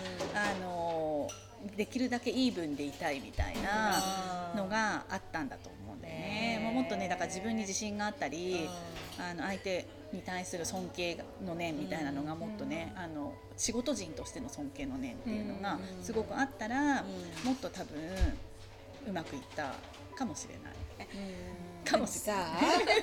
[0.60, 1.28] の
[1.76, 6.51] できるだけイーブンでいたいみたいなのがあったんだと思うんだよね。
[6.72, 8.68] うんもっとねだから自分に自信があったり、
[9.18, 16.04] あの相手に対する尊敬の念みたいなのがもっとね、あの仕事人としての尊敬の念っていうのがうん。
[16.04, 16.84] すごくあったら、う
[17.44, 17.46] ん。
[17.46, 17.96] もっと多分
[19.08, 19.74] うまくいった
[20.14, 20.72] かもしれない。
[21.84, 22.46] かもさ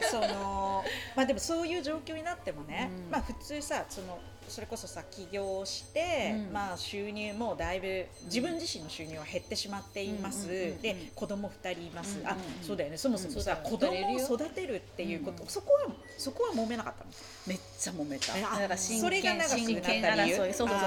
[0.10, 0.84] その
[1.16, 3.12] まあでもそういう状況になってもね、うん。
[3.12, 6.54] まあ普通さそのそれこそさ起業して、うん。
[6.54, 12.98] まあ収入もだいぶ自分自身の収入は減ってしまっています、で子供2人います、あそうだよね。
[12.98, 17.12] そもそもさ、うん子供を育てるっていうこと、そこはそこは揉めなかったの？
[17.48, 18.34] めっちゃ揉めた。
[18.34, 19.38] だから真剣。
[19.40, 20.78] 争い、そうそうそうそうそう。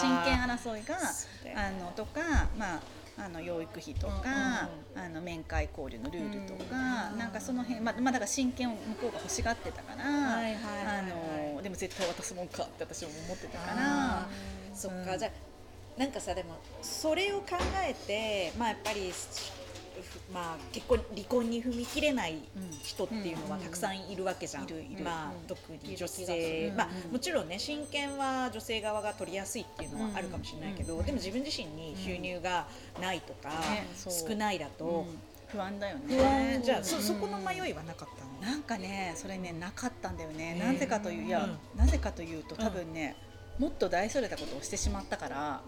[0.00, 0.96] 真剣争いが
[1.56, 3.01] あのとかまあ。
[3.18, 10.42] あの養育費とか、あの面会交流のルールとか、うんなんかその辺、まあ、まあだから真剣を向こうが欲しがってたから、
[11.62, 14.28] でも絶対渡すもんかって私も思ってたから
[14.74, 15.18] そっか、うん。
[15.18, 19.61] じゃあなんかさでもそれを考えてまあやっぱりふ
[20.32, 22.38] まあ結婚離婚に踏み切れない
[22.82, 24.66] 人っていうのはたくさんいるわけじゃん、
[25.02, 32.66] まあうん特に女性、るまあうんもちろんね親権は女性側が取りやすいっていうのはあるかもしれないけど、うんでも自分自身に収入が
[33.00, 33.50] ないとか、
[33.96, 34.84] 少ないだと。
[34.84, 35.18] うん。
[35.48, 36.62] 不安だよね。
[36.64, 37.02] じゃあそうん。
[37.02, 43.16] そこの迷いはなかったの、なんかねそれねなかったんだよね、なぜかといういや、なぜかというと多分ね、
[43.58, 45.60] もっと大それたことをしてしまったから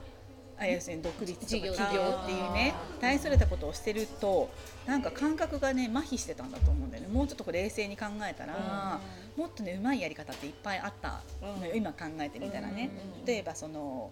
[0.58, 2.74] あ要するに独立とか起業っていうね。
[3.00, 4.50] 大それたことをしてると
[4.86, 7.08] なんか感覚がね麻痺してたんだと思うんだよね。
[7.08, 9.00] もうちょっとこう冷静に考えたら、
[9.36, 11.76] もっとねうまいやり方っていっぱいあったのよ、うん。
[11.76, 12.90] 今考えてみたらね、
[13.20, 13.24] うん。
[13.24, 14.10] 例えばその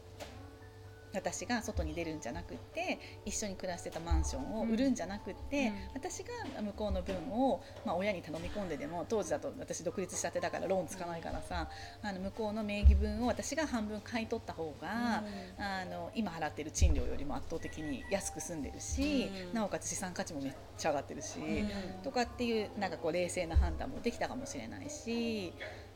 [1.14, 5.75] 私が外に出るんじゃなくって一緒に暮らしてたマンションを売るんじゃなくって、うん。
[5.94, 11.68] 私が向こうの分を、まあ、親に頼み込んででも当時だと私独立したてだからローンつかないからさ、
[12.03, 15.22] あの向こうの名義分を私が半分買い取った方が、
[15.59, 19.55] あの今払ってる賃料よりも圧倒的に安く済んでるし、うん。
[19.55, 22.03] なおかつ資産価値もめっちゃ上がってるし、うん。
[22.03, 25.53] とかっていうなんかこう冷静な判断もできたかもしれないし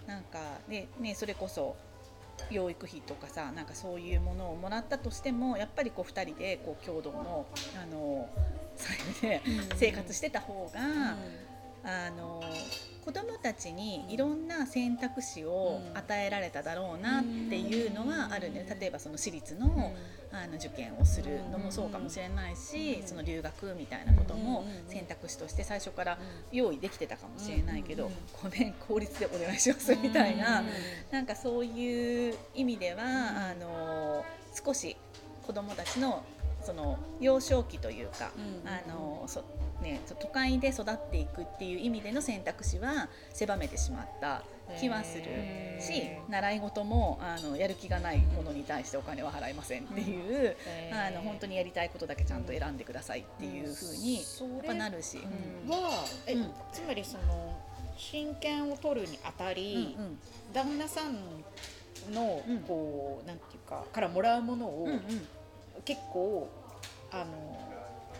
[0.07, 1.77] なんかで、ね、それこそ
[2.51, 7.47] 養育費とかさなんかそういうものをもらったとしてもやっぱりこう2人でこう共同の
[7.83, 8.29] あの
[8.77, 9.43] 財布で
[9.77, 11.17] 生活してた方が、
[11.83, 12.43] あの
[13.07, 18.55] 子どもたちにいろんな選択肢を与えられただろうなっていうのはあるん。
[18.55, 19.95] で例えばその私立の
[20.33, 26.19] あの受験をするのもそうかもしれないしその留学みたいなことも選択肢として最初から
[26.51, 28.11] 用意できてたかもしれないけど
[28.43, 30.65] ごめん公立でお願いしますみたいな
[31.13, 34.97] なんかそういう意味ではあの少し
[35.47, 36.25] 子どもたちの
[36.67, 38.33] その幼少期というか、
[38.65, 39.45] あのそ
[39.81, 44.43] ね、都会で育っていくっていう意味での選択肢は狭めてしまった
[44.81, 45.25] 気はする
[45.81, 50.57] し習い事もあのやる気がないものに対してお金は払いませんっていう、
[50.93, 54.25] あの本当にやりたいことだけちゃんと選んでくださいっていうふうに
[54.79, 55.19] なるし。
[55.19, 56.37] はえ、
[56.73, 57.57] つまりその
[57.97, 60.19] 親権を取るにあたり、うんうん、
[60.53, 61.15] 旦那さん
[62.13, 64.89] のこう、なんていうかからもらうものを、
[65.87, 66.51] 結構
[67.13, 67.56] あの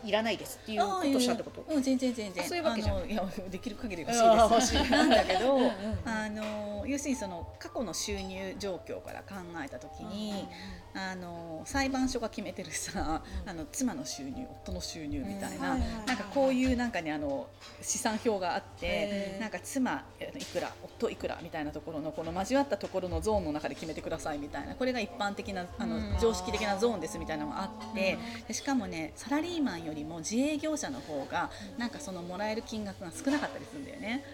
[0.07, 1.65] いらないですっていうことしたってこと。
[1.69, 2.45] うん全然全然。
[2.45, 3.15] そういうわけじゃんい。
[3.15, 5.59] やできる限り欲しいですなんだけど
[6.05, 10.47] あの要するにその過去の収入状況から考えた時に、
[10.95, 17.49] あの裁判所が決めてるさ、あの妻の収入夫の収入みたいな、なんかこういうなんかねあの
[17.83, 20.05] 資産表があって、なんか妻
[20.39, 28.19] いくら夫いくらみたいなところのこの交わったところのゾーンの中で決めてくださいみたいなこれが一般的なあの常識的なゾーンですみたいなのがあって、
[28.53, 34.25] しかもねサラリーマンよりも自営業者の方がなんかそのもらえる金額が少なかったりするんだよね。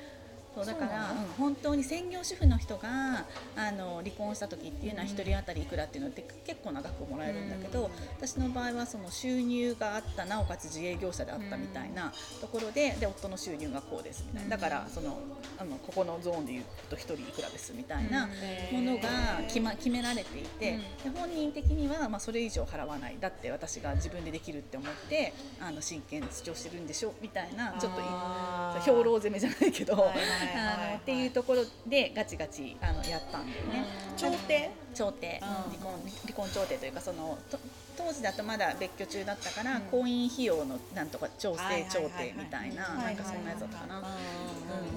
[0.54, 3.24] そうだから、うん、本当に専業主婦の人が
[3.56, 7.90] あの離婚した時っていうのは1人当たりいくらっていうのって結構な額もらえるんだけど、
[8.22, 14.56] 私の場合はその収入があったなおかつ自営業者であったみたいなところでで夫の収入がこうですみたいな。
[14.56, 15.18] だからその
[15.58, 18.28] あのここのゾーンでいうと1人いくらですみたいな
[18.70, 19.08] ものが
[19.48, 23.16] 決,、ま、決められていて、で本人的にはまあそれ以上払わない。
[23.20, 28.00] だって私が自分でできるって思ってあの親権主張してるんでしょみたいなちょっと
[28.80, 29.94] 兵糧攻めじゃないけど。
[29.96, 30.12] はい
[31.02, 33.84] っていうところでガチガチあのやったんだよね。
[34.16, 34.70] 調停？
[34.94, 37.38] 調停、離婚離婚調停というかその
[37.96, 44.02] 当時だとまだ別居中だったから、婚姻費用のなんとか調整調停みたいななんかそんなやつだったかな。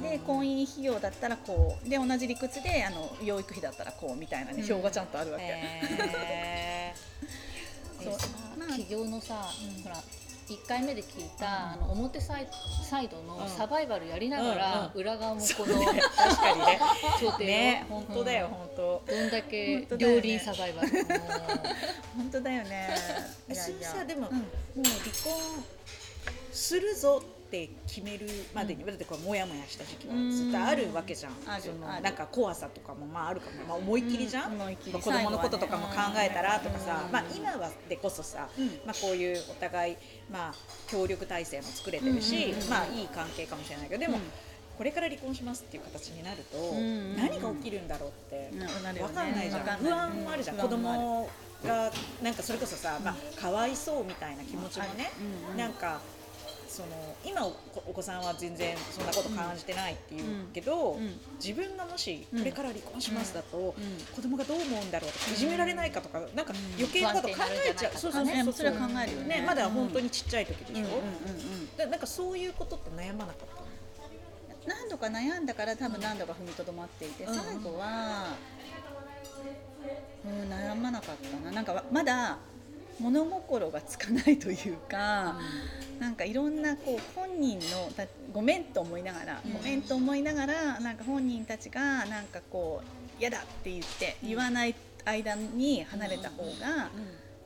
[0.01, 6.93] で婚姻費用だったらこうで同じ理屈であの養育費だったらこうみたいなね表がちゃんとあるわけ。
[8.03, 8.13] そう。
[8.58, 9.36] まあ、企業のさ、
[9.84, 9.95] ほら
[10.47, 12.47] 1回目で聞いた、あの表サイ
[12.84, 16.79] サイドのサバイバルやりながら、裏側もこの、 確かにね。
[17.19, 19.03] 調停ね本当だよ、本当。
[19.08, 20.89] どんだけ両輪サバイバル
[22.15, 22.95] 本当だよね。
[23.47, 24.43] それさでも、もう離
[25.23, 25.65] 婚
[26.51, 38.49] するぞって決めるまでに、うん、だってこれモヤモヤした時期はずっとあるわけじゃん、そのなんか怖さとかもまああるかも、まあ、思い切りじゃん、うん、まあ、子供のこととかも考えたらとかさ、まあ、今はでこそさ、
[38.86, 39.97] まあ、こういうお互い、
[40.31, 40.53] まあ、
[40.89, 44.17] 協力体制も作れてるし、まあいい関係かもしれないけどでも、
[44.77, 46.58] これから離婚しますっていう形になると、
[47.15, 48.67] 何が起きるんだろうって分
[49.10, 51.29] かんないじゃん、不安もあるじゃん、子供
[51.63, 55.12] がなんかそれこそさ、まあ、かわいそうみたいな気持ちもね、
[55.55, 56.01] なんか
[56.76, 56.88] その
[57.24, 61.00] 今お子さんは全然そんなこと感じてないっていうけど、
[61.42, 63.74] 自分がもしこれから離婚しますだと、
[64.14, 67.36] 子供がどう思うんだろうとかいじめられないかとかなんか余計なこと考
[67.72, 69.44] えちゃう、そうそうそうそれは考えるよね。
[69.48, 71.02] まだ本当にちっちゃい時でしょ、
[71.86, 73.48] うなんかそういうことって悩まなかっ
[74.66, 78.36] た何度か悩んだから多分何度か踏みとどまっていて、最後は、
[80.26, 81.52] うん、悩まなかったな。
[81.54, 82.38] なんかまだ
[82.99, 85.38] 物心がつかないというか、
[85.93, 87.89] うん、なんかいろんなこう本人の
[88.34, 96.89] ごめんと思いながら、うん、ごめんと思いながらなんか本人たちがなんかこう嫌だって言って言わない間に離れた方が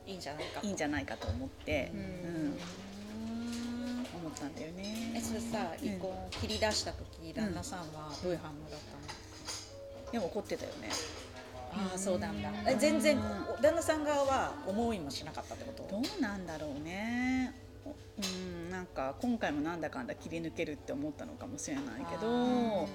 [0.06, 2.58] いいんじゃないかいいんじゃないかと思って、うん。
[4.20, 5.12] 思ったんだよね。
[5.16, 10.12] えそれさ離婚切り出した時旦那さんはどういう反応だったの？
[10.12, 10.90] でも怒ってたよね。
[11.72, 12.50] ああそうなんだ。
[12.66, 13.18] え全然
[13.62, 15.82] 旦那さん側は思いもしなかったってこと？
[15.90, 17.54] どうなんだろうね。
[17.86, 22.88] うんなんか今回もなんだかんだ切り抜けるって思ったのかもしれないけども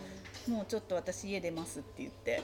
[0.61, 2.43] うちょっと私家出ますって言って、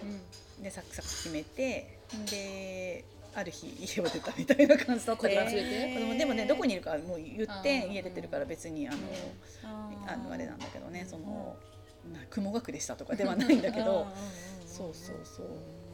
[0.58, 2.00] うん、でサクサク決めて
[2.32, 8.98] である日家を出たみたいな感じだったから、えー、でもねどこにいるかもう言って家出てるから別にあの
[10.08, 11.56] あのあれなんだけどねその
[12.32, 14.08] 雲隠れしたとかではないんだけど。
[14.66, 15.46] そうそうそう。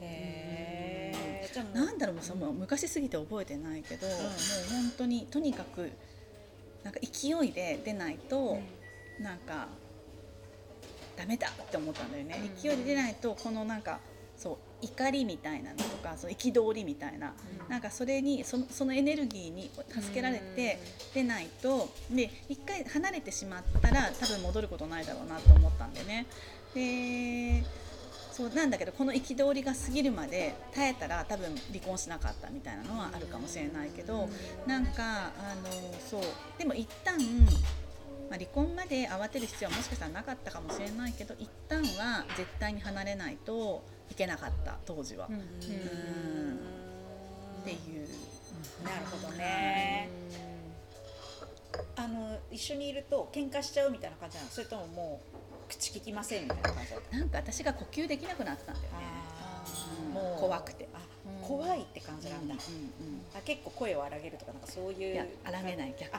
[0.02, 1.48] へえ。
[1.74, 5.92] なんだろうその昔すぎて覚えてないけど、もう本当にとにかく
[6.84, 8.60] なんか勢いで出ないと、
[9.20, 9.68] なんか
[11.18, 12.52] ダメだって思ったんだよね。
[12.62, 14.00] 勢いで出ないとこのなんか
[14.38, 17.34] そう怒りみたいなのとかその憤りみたいな、
[17.70, 20.80] なんかそれにそのそのエネルギーに助けられて
[21.16, 26.28] 出ないとで一回離れてしまったら多分戻ることないだろうなと思ったんでね。
[26.76, 27.64] で
[28.38, 34.30] そうなんだけどこの憤りが過ぎるまで耐えたら多分離婚しなかったみたいなのはあるかもしれないけど
[34.68, 35.72] なんかあの
[36.08, 36.22] そう。
[36.60, 37.18] でも一旦
[38.30, 45.28] まあ、離婚まで慌てる必要はもしかしたらなかったかもしれないけど一旦は絶対に離れないといけなかった当時は。
[45.30, 45.40] うんっ
[47.64, 48.08] ていう。
[48.84, 50.10] なるほどね。
[51.96, 54.50] あの一緒にいると喧嘩しちゃうみたいな感じなの？
[54.50, 55.37] それとももう
[55.68, 57.18] 口聞きませんみたいな感じだった。
[57.18, 59.18] なんか私が呼吸できなくなってたんだよね。
[60.14, 60.88] もう怖くて。
[60.94, 61.00] あ
[61.42, 65.96] 怖いって感じなんだ、うんうん、あ結構声を荒げるとかなんかそういういや荒げない。
[66.00, 66.16] 逆。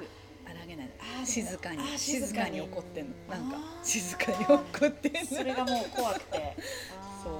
[0.46, 0.90] 荒げない。
[1.24, 1.98] 静かに。
[1.98, 2.60] 静かに。
[2.60, 3.14] 怒ってんの。
[3.28, 5.20] なんか静かに怒ってんの。
[5.26, 6.56] それがもう怖くて。
[7.22, 7.34] そう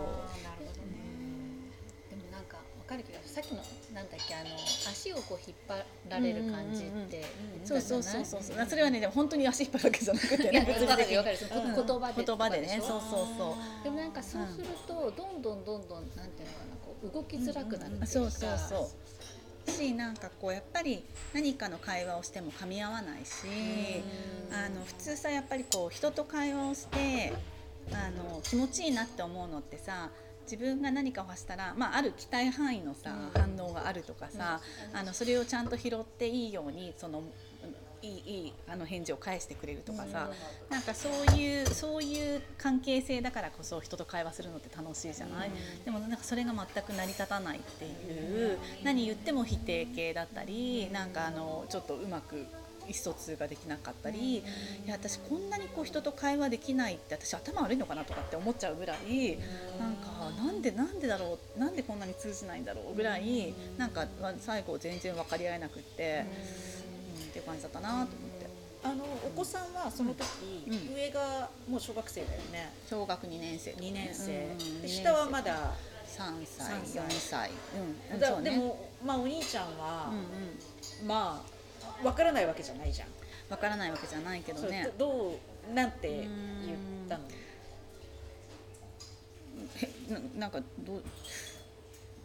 [3.99, 4.55] なんだっけあの
[4.89, 5.75] 足をこう引っ張
[6.09, 7.25] られる感じって
[7.65, 8.67] そうそうそうそうそう。
[8.67, 10.61] それはねでも本当に足引っ張るわけじゃなくてね。
[10.61, 11.39] 分かる分かる
[11.75, 12.79] 言葉で言葉でね。
[12.81, 18.91] そうそうそうでもなんかそうするとどんどんどんどんなんていうのかなこう動きづらくなるっていうかそうそうそ
[19.67, 19.71] う。
[19.71, 23.45] しなんかこうやっぱり何かの会話をしても噛み合わないし
[24.53, 27.33] あの普通さやっぱりこう人と会話をして
[27.93, 30.11] あの気持ちいいなって思うのってさ
[30.51, 34.61] 自分が何かを発したら、まあ、ある期待範囲のさ、反応があるとかさ、
[34.95, 37.23] あのそれをちゃんと拾っていいようにその
[38.01, 47.89] いいいいあの返事を返してくれるとかさ、うん、なんかそういうそういう関係性だからこそ人と会話するのって楽しいじゃない、うん、でもなんかそれが全く成り立たないってい
[48.45, 52.47] う、うん、何言っても否定形だったりなんかあのちょっとうまく
[52.89, 54.43] 意思疎通ができなかったり、い
[54.87, 59.39] や私こんなにこう人と会話できないって私頭悪いのかなとかって思っちゃうぐらい、
[59.79, 64.07] なんかなんでなんでだろうなんでこんなに通じないんだろうぐらい、なんか
[64.41, 66.25] 最後全然分かり合えなくって。
[67.29, 68.49] っていう感じだったなと思って。
[68.83, 70.25] あのお子さんはその時、
[70.69, 72.73] うん、上がもう小学生だよね。
[72.89, 74.57] 小学2年生、2年生。
[74.83, 75.75] うん、下はまだ
[76.07, 77.51] 3歳、4歳。
[78.13, 81.58] うん、だ、ね、でもまあお兄ちゃんは、うんうん、まあ
[82.05, 83.09] わからないわけじゃないじゃん。
[83.51, 84.91] わからないわけじゃないけどね。
[84.99, 85.39] ど
[85.71, 86.29] うなんて言っ
[87.09, 87.25] たの？
[90.09, 91.03] ななんかどう？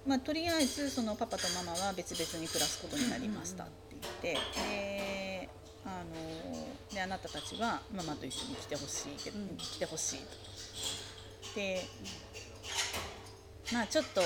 [0.06, 4.38] まあ、とりあえずそのパパとママは別々に暮らすことになりましたって言って、
[4.70, 5.50] で
[5.86, 10.26] あのであなたたちはママと一緒に来てほしいけど、うん、来てほしいと。
[11.56, 11.86] で
[13.72, 14.22] まあちょっと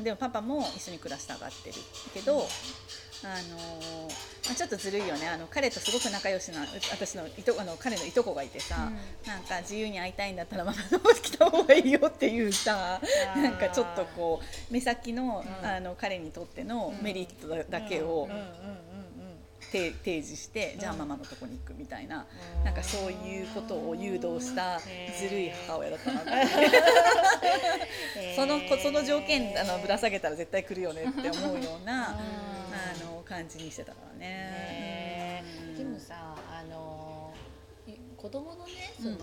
[0.00, 1.76] でもパパも一緒に暮らしたがってる
[2.14, 2.48] けど、
[3.24, 4.08] あの
[4.44, 5.28] まあ、ちょっとずるいよね。
[5.28, 13.00] あの彼とすごく仲良しな私のいとあの彼のいとこがいてさ、うん、なんか自由に会いたいんだったらママの来た方がいいよっていうさ
[13.36, 18.28] なんかちょっとこう目先の,、あの彼にとってのメリットだけを。
[19.78, 22.26] 提示してじゃあママのとこに行くみたいな、
[22.64, 26.30] なんかそういうことを誘導したずるい母親だったなって、
[28.36, 32.18] そのその条件あのぶら下げたら絶対来るよねって思うような。
[32.72, 35.44] あの感じにしてたからね。
[35.76, 37.32] でもさあの
[38.16, 39.16] 子供のねその、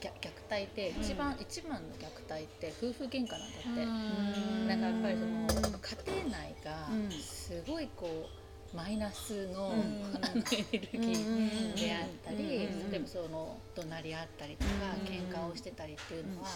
[0.00, 0.10] 虐
[0.48, 4.76] 待って一番、うん、一番の虐待って夫婦喧嘩なんだって。
[4.76, 5.16] なんかやっぱり
[5.52, 6.88] その家庭内が
[7.20, 8.45] すごいこう
[8.76, 14.70] マイナスの,、エネルギーであったり、例えばその怒鳴り合ったりとか、
[15.06, 16.48] 喧嘩をしてたりっていうのは、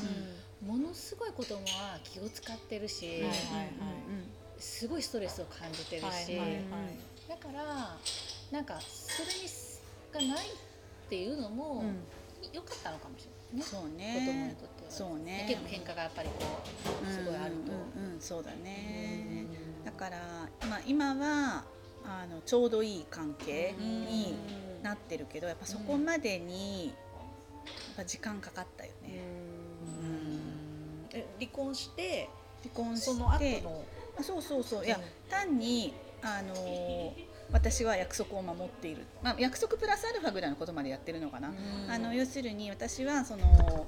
[0.65, 3.23] ものすごい子供は気を使ってるし、
[4.59, 6.39] すごいストレスを感じてるし、
[7.27, 7.97] だから
[8.53, 10.51] なんかそれがないっ
[11.09, 11.83] ていうのも
[12.53, 13.65] 良、かったのかもしれないね。
[13.65, 14.15] そうね。
[14.21, 14.91] 子供にとっては。
[14.91, 15.47] そうね。
[15.49, 16.35] 結構喧嘩がやっぱりこ
[17.03, 19.47] うすごいあると、うんうんうん、そうだね、
[19.85, 20.19] だから、
[20.69, 21.65] まあ、今は
[22.11, 24.35] あのちょうどいい関係に
[24.83, 26.95] なってるけどやっぱそこまでにやっ
[27.99, 29.21] ぱ時間かかったよね。
[31.13, 32.29] うん、離婚して
[32.63, 33.85] 離婚してその後の？
[34.19, 34.85] あそうそうそう。
[34.85, 37.13] いや、単にあのー、
[37.53, 41.53] 私は約束を守っている、まあ、約束プラスアルファぐらいのことまでやってるのかな、
[41.89, 43.87] あの要するに私はその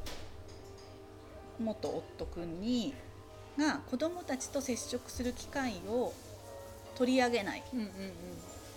[1.59, 2.95] 元夫君に
[3.59, 6.15] が子供たちと接触する機会を
[6.97, 7.93] 取り上げない、うんうんうん、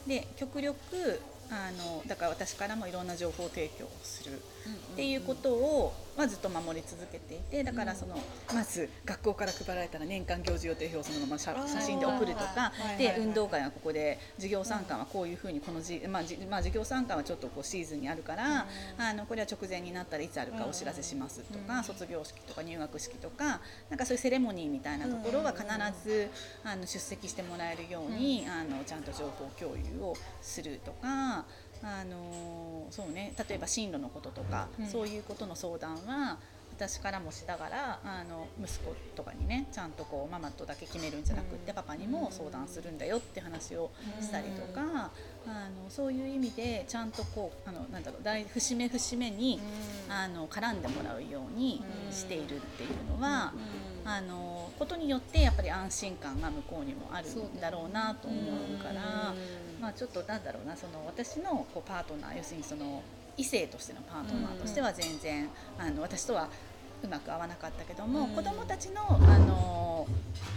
[0.08, 4.42] で極力あのだから私からもいろんな情報提供をする
[4.94, 8.18] っていうことをはずっと守り続けていてだからその、
[8.54, 18.66] まず学校から配られたら年間行事予定表をそのまま写写真で送るとかで運動会はここで授業参観はこういうふうにこのじ、まあじまあ、授業参観はちょっとこうシーズンにあるから、
[18.98, 23.60] あのこれは直前になったらいつあるかお知らせしますとか、卒業式とか入学式とか
[23.90, 25.66] なんかそういうセレモニーみたいなところは必
[26.08, 26.30] ず
[26.64, 31.46] あの出席してもらえるように、あのちゃんと情報共有をするとか。
[31.86, 34.88] あのそうね、例えば進路のこととか、うん。
[34.88, 36.38] そういうことの相談は
[36.78, 45.12] 私からもしながらあの息子とかにねちゃんとこうママとだけ決めるんじゃなくって、パパにも相談するんだよって話をしたりとか、
[45.48, 49.62] あのそういう意味でちゃんとこうあのなんだろう大節目節目に、
[50.10, 51.82] あの絡んでもらうように
[52.12, 53.54] しているっていうのは、
[54.04, 59.34] あのことによってやっぱり安心感が向こうにもあるんだろうなと思うから、
[59.86, 63.04] まあ、ちょっとなんだろうなその私のこうパートナー要するにその
[63.38, 66.48] 異性としてのパートナーとしては全然、あの私とは
[67.04, 70.08] うまく合わなかったけども、うん子どもたちのあの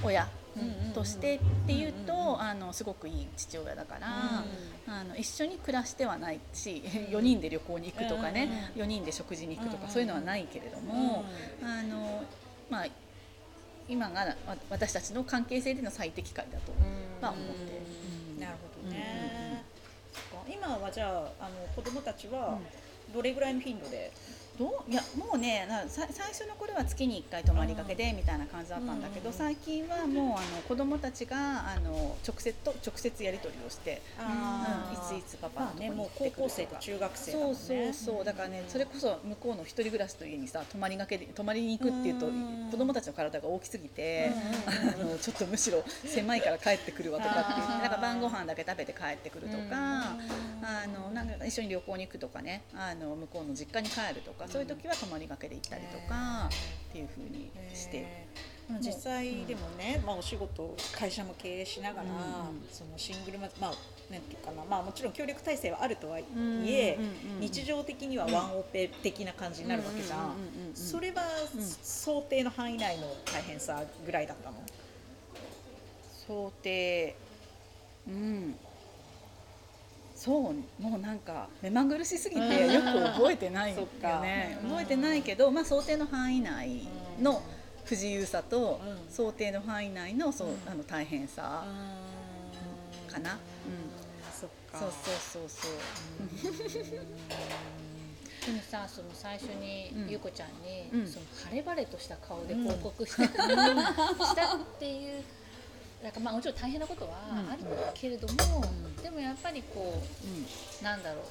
[0.03, 0.26] 親
[0.57, 4.07] うんとしてっていうと、あのすごくいい父親だから。
[4.87, 11.26] あの一緒に暮らしてはないし4人で旅行に行くとかね、4人で食事に行くとか、うんそういうのはないけれども、
[11.62, 12.22] あの
[12.70, 12.87] まあ、
[13.89, 16.72] 今がわ私たちの関係性での最適解だと
[17.26, 17.62] は思って、
[18.12, 19.64] うんなるほどね、
[20.12, 20.47] そっか。
[20.49, 22.59] 今はじゃああの子供たちは
[23.12, 24.12] どれぐらいの頻度で、
[24.59, 24.90] どう？
[24.90, 31.36] いやもうねなさ最初の頃は月に1回泊まりがけでみたいな感じだったんだけど、うん最近はもうあの子供たちが
[31.70, 38.24] あの直接と直接やり取りをして、あうんいついつパパのまあねともう高校生と中学生だもんそうねそうそう。
[38.24, 44.32] だからねそれこそ向こうの一人暮らしという家にさ泊まりがけで泊まりに行くっていうとうん子供たちの体が大きすぎて
[44.66, 47.68] うんあのちょっとむしろ狭いから帰ってくるわとかっていう。
[47.68, 56.49] なんか晩ご飯だけ食べて帰ってくるとうんかあのなんか一緒に旅行に行くとかねあの向こうの実家に帰るとかそういう時は泊まりがけで行ったりとか
[56.90, 58.26] っていうふうにして。
[58.82, 62.11] 実際でもね、まあ、お仕事会社も経営しながら、うん
[62.70, 63.72] そのシングルマまあ
[64.12, 66.24] なんていうかな、まあ、もちろん協力体制はあるとはい
[66.66, 66.99] え、
[67.40, 70.36] 日常的にはワンオペ的な感じになるわけじゃん,、
[70.74, 71.22] それは、
[71.55, 74.57] うん想定の範囲内の大変さぐらいだったの
[76.26, 77.16] 想定
[78.07, 78.55] うん
[80.19, 83.87] そうもうなんか目まぐるしすぎてうんよく覚えてないよ
[84.21, 84.59] ね。
[84.64, 84.71] うん。
[84.71, 86.89] 覚えてないけど、まあ、想定の範囲内
[87.23, 87.41] の
[87.85, 90.57] 不自由さと、うん想定の範囲内のそう、うん。
[90.66, 91.64] あの大変さ、
[93.07, 93.39] かな。
[94.33, 94.79] そっか。
[94.81, 95.71] そうそうそうそう。
[98.47, 100.09] でもさその最初にうん。
[100.11, 101.07] ゆうこちゃんに、うん。
[101.07, 103.35] その晴れ晴れとした顔で報告して、 し
[104.35, 105.23] たっていう
[106.03, 107.18] なんかまあもちろん大変なことは
[107.51, 107.62] ある
[107.94, 108.34] けれども、
[108.96, 109.03] うん。
[109.03, 110.46] でもやっぱりこうん。
[110.80, 111.24] うなんだろう。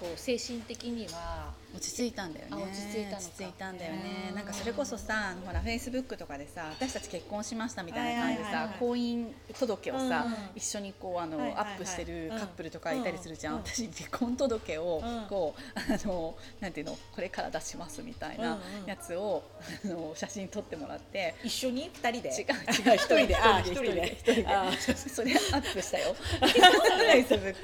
[0.00, 2.52] こう精神的には落ち着いたんだよね。
[2.52, 4.26] あ落ち着いた落ち着いたんだよね。
[4.30, 4.34] うん。
[4.34, 9.26] なんかそれこそさほらフェイスブックとかでさ私たち結婚しましたみたいな感じでさ婚姻
[9.58, 11.66] 届をさ、うん一緒にこうあの、はいはいはい。
[11.72, 13.60] アップしてるカップルとかいたりするじゃん、うん。
[13.60, 15.26] 私離婚届をうん。
[15.28, 19.42] こう、あのなんていうのこれから出しますみたいなうんうんやつを、
[19.84, 21.34] あの写真撮ってもらって。
[21.44, 21.90] 一緒に？
[21.92, 22.28] 二人で？
[22.30, 22.46] 違う
[22.90, 23.36] 違う一人で。
[23.36, 24.46] あ一人で一人で。
[24.96, 26.14] それアップしたよ。
[26.14, 27.54] フェイスブッ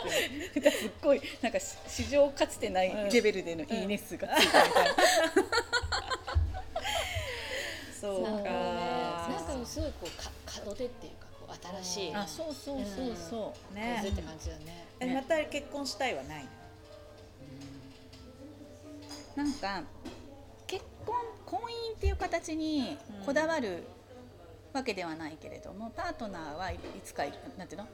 [0.54, 4.90] クにすっごいなんかし史上かつてないレベルでのいいね数がついたみたいな、
[8.00, 8.30] そうか。
[8.30, 8.56] なんかね
[9.48, 10.30] なんかすごいこうか
[10.64, 13.94] 門出っていうかこう新しいあそうそうそうそう、ね。
[13.98, 14.86] 風って感じだね。
[15.00, 16.46] えまた結婚したいはない
[19.34, 19.82] なんか
[20.66, 21.60] 結婚婚
[21.92, 23.84] 姻っていう形にこだわる
[24.72, 27.24] わけではないけれども、パートナーはいいつか
[27.56, 27.86] なんていうの？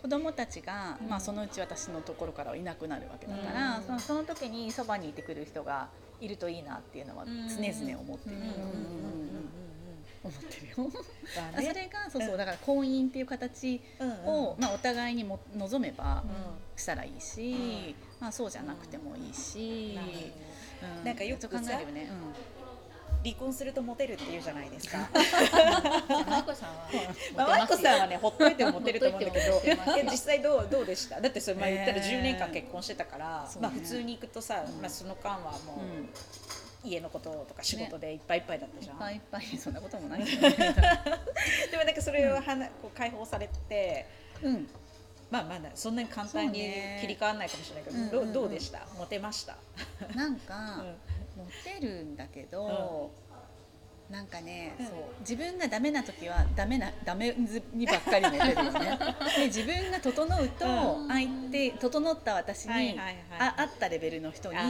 [0.00, 3.82] 子供たちが、まあ、そのうち私のところからはいなくなるわけだから、うん。
[3.82, 5.88] そのその時にそばにいてくる人が
[6.20, 8.36] いるといいなっていうのは常々思ってる、
[10.24, 10.90] 思ってるよ。
[11.54, 16.24] それがそうそううんだから婚姻っていう形うんを、まあ、お互いにも望めば
[16.76, 19.98] うしたらいいし、まあ、そうじゃなくてもいいし、
[20.82, 21.04] なん。
[21.04, 22.10] なんかよく考えるよね。
[23.22, 25.08] 離婚するとモテるって言うじゃないですか。
[26.28, 26.88] マイコさんは
[27.36, 29.62] まあ、マイコさんはね、ほっといてもモテると思うんだけど
[30.10, 31.20] 実際どうどうでした？
[31.20, 35.82] だってそれまあ言ったらえー10年間結婚してたから、まあ普通に行くとさ、うんまあその間はも
[36.84, 38.96] う家のこととか仕事でいっぱいいっぱいだったじゃん。
[38.96, 40.24] いっぱいいっぱいそんなこともない。
[40.24, 44.06] でもなんかそれをはなこう解放されて、
[44.42, 44.68] うん、
[45.30, 46.58] まあまだそんなに簡単に
[47.02, 48.80] 切り替わらないかもしれないけど、うどうどうでした？
[48.96, 49.56] モテました？
[50.14, 50.96] なんか、うん
[51.36, 53.10] モテるんだけど、
[54.10, 54.86] なんかね、うん。
[54.86, 57.34] そう自分がダメな時はダメなダメ
[57.74, 58.98] にばっかりモテるよね。
[59.38, 61.08] で自分が整うとうん。
[61.08, 63.16] 相手整った私に、はいはいはい。
[63.38, 64.62] あ合ったレベルの人にあ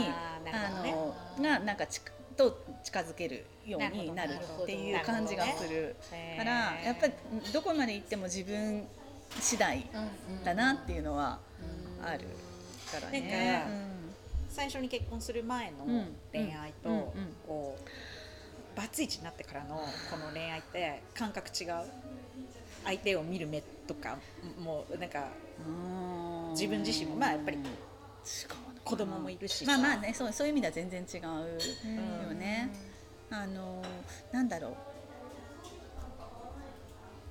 [0.44, 0.52] ね。
[0.52, 2.02] あのがなんかち
[2.36, 5.96] と近づけるようになるっていう感じがする。
[6.36, 7.12] からやっぱり
[7.52, 8.86] どこまで行っても自分
[9.40, 9.86] 次第
[10.44, 11.38] だなっていうのは
[12.02, 12.26] ある
[12.90, 13.89] からね。
[14.50, 16.16] 最初に結婚する前のうん。
[16.32, 16.96] 恋愛と、うん。
[16.96, 17.04] うん。
[17.46, 19.76] こうバツイチになってからの
[20.10, 21.84] この恋愛って感覚違う？
[22.84, 24.18] 相手を見る目とか
[24.58, 25.28] もうなんか
[25.58, 27.58] うん自分自身もまあやっぱり
[28.84, 32.70] 子供もいるしまあさまあねそうそういう意味では全然違うよね。
[33.30, 33.82] あの
[34.32, 34.76] なんだろう。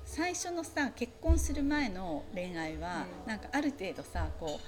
[0.04, 4.60] 最初のさ結婚する前の恋愛は、なんかある程度さこう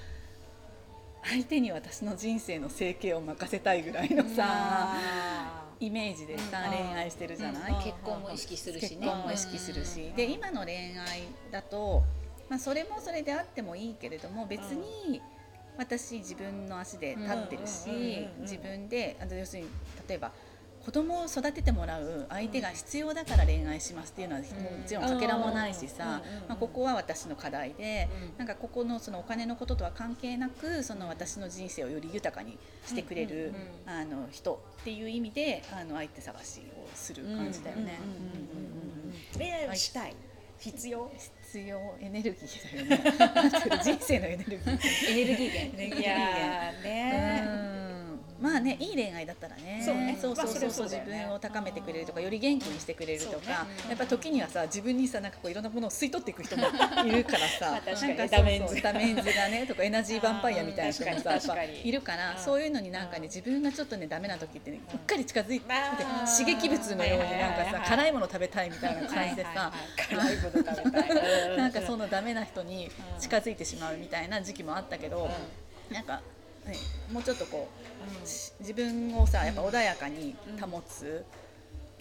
[1.25, 6.71] 相手に私の人生の生計を任せたいぐらいのさ、あイメージでさ、うん。
[6.71, 7.83] 恋愛してるじゃない、うん。
[7.83, 10.15] 結婚も意識するし結ね婚も意識するし、うん。
[10.15, 12.03] で今の恋愛だと、
[12.49, 15.21] まあ、それもそれであってもいいけれども別に
[15.77, 19.69] 私自分の足で立ってるし、自分であの要するに
[20.07, 20.31] 例えば
[20.83, 24.47] 子供を育ててもらう相手が必要だから恋愛しますっていうのはも
[24.85, 33.53] ちろんかけらもないしさ、まあ、ここは私の課題で、なんかここのそのお金のこととは関係なくその私の人生をより豊かにしてくれる、
[33.85, 37.99] うんあの人っていう意味であの相手探しをする感じだよね。
[39.37, 40.15] 恋愛をしたい。
[40.59, 41.11] 必要？
[41.43, 43.79] 必要エネルギーだよね。
[43.83, 45.11] 人生のエネルギー。
[45.11, 45.81] エネルギー源。
[45.81, 47.43] エネルギーいやーね。
[47.77, 47.82] うん
[48.43, 49.81] まあねいい恋愛だったらね。
[49.85, 50.17] そうね。
[50.19, 53.45] そうそうまあそうはそう自分を高めてくれるとかより元気にしてくれるとか、ね。
[53.87, 56.63] やっぱ時にはさ自分にさなんかこういろんなものを吸い取っていく人も
[57.05, 57.71] いるからさ。
[57.71, 62.31] なんかダメンズダメンズがねとかエナジーヴァンパイアみたいな人もうんさやっぱいるから。
[62.31, 65.65] うんそういうのになんかね自分がちょっとねダメな時ってねうっかり近づいて
[66.37, 69.73] 刺激物のようになんかさ辛いもの食べたいみたいな感じでさは
[70.11, 71.57] いはいはい辛いもの食べたい。
[71.57, 72.89] なんかそのダメな人に
[73.19, 75.29] 近づいてしまうみたいな時期もあったけど、
[75.91, 76.21] なんか、
[76.65, 76.75] ね、
[77.11, 77.92] もうちょっとこう、し
[78.59, 81.25] 自分をさやっぱ穏やかに保つ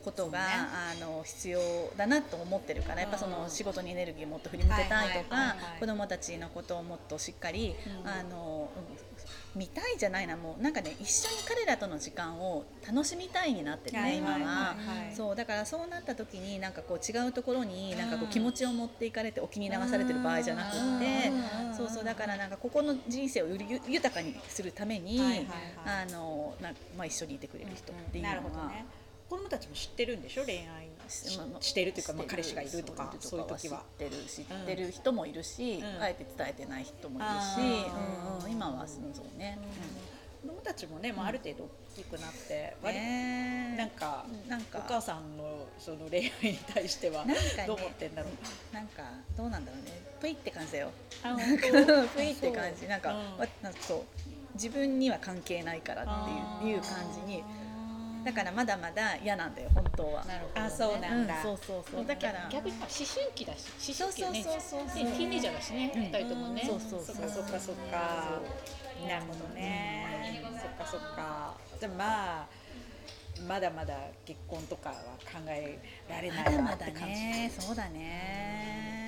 [0.04, 1.60] ことが、あの必要
[1.96, 5.80] だなと思ってるからやっぱその仕事にエネルギーをもっと振り向けたいとはいはいはいかはい。
[5.80, 9.11] 子どもたちのことをもっとしっかり、うんあのうん
[9.54, 10.36] 見たいじゃないな。
[10.36, 14.36] もうなんかね一緒に彼らとの時間を楽しみたいになってるね、今は。
[14.36, 15.06] はいはい。
[15.06, 15.12] は。
[15.12, 21.28] いそうだからそうなった時になんかこう違うところになんかこう気持ちを持っていかれてお気に流されてる場合じゃなくって
[21.68, 25.46] うんそうそうだからなんかここの人生をよりゆ豊かにするために、はいはいはい。
[25.84, 28.72] あのなまあ、一緒にいてくれる人っていうのなは、
[29.28, 30.44] 子供たちも知ってるんでしょ？
[30.44, 31.92] 恋愛してる。
[31.92, 33.78] というか、まあ、彼氏がいるとかそういう時は。
[33.78, 36.02] 知ってる知ってる人もいるし、うん。
[36.02, 39.58] あえて伝えてない人もいるし、うんうん、今はそうそうね。
[40.42, 44.78] 子供たちもね、まあ、ある程度大きくなって、うん割ねなんかなんか。
[44.78, 48.74] お母さんのその恋愛に対してはなんかねどう思ってんだろう。
[48.74, 49.02] なんか
[49.36, 50.02] どうなんだろうね。
[50.20, 50.90] ぷいって感じだよ。
[52.14, 52.86] ぷいって感じ。
[52.88, 53.72] なんか,、うん。
[53.80, 54.02] そう。
[54.54, 57.42] 自分には関係ないからっていういう感じに
[58.24, 60.24] だからまだまだ嫌なんだよ本当は。
[60.24, 60.66] なるほどね。
[60.66, 62.06] あそうなんだ、うん、そうそうそう。
[62.06, 62.48] だから。
[62.50, 65.04] 逆に思春期だし思春期よねそうそうそうそう。
[65.04, 66.02] ねティーンエイジャーだしねうん。
[66.02, 66.62] 二人ともね。
[66.66, 68.40] そうそうそっかそっかそっか。
[69.08, 71.54] なるほどね、そっかそっか。
[71.80, 72.46] でもまあ
[73.48, 73.94] まだまだ
[74.24, 74.94] 結婚とかは
[75.24, 77.52] 考えられないわまだまだって感じ、ね。
[77.58, 79.01] そうだね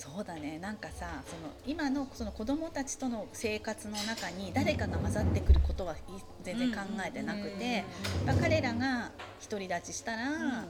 [0.00, 0.58] そうだね。
[0.58, 7.84] なんかさその今のその子供たちとの生活の中に誰かが混ざってくることはい全然考えてなくて、
[8.24, 9.10] まあ彼らが
[9.50, 10.64] 独り立ちしたら、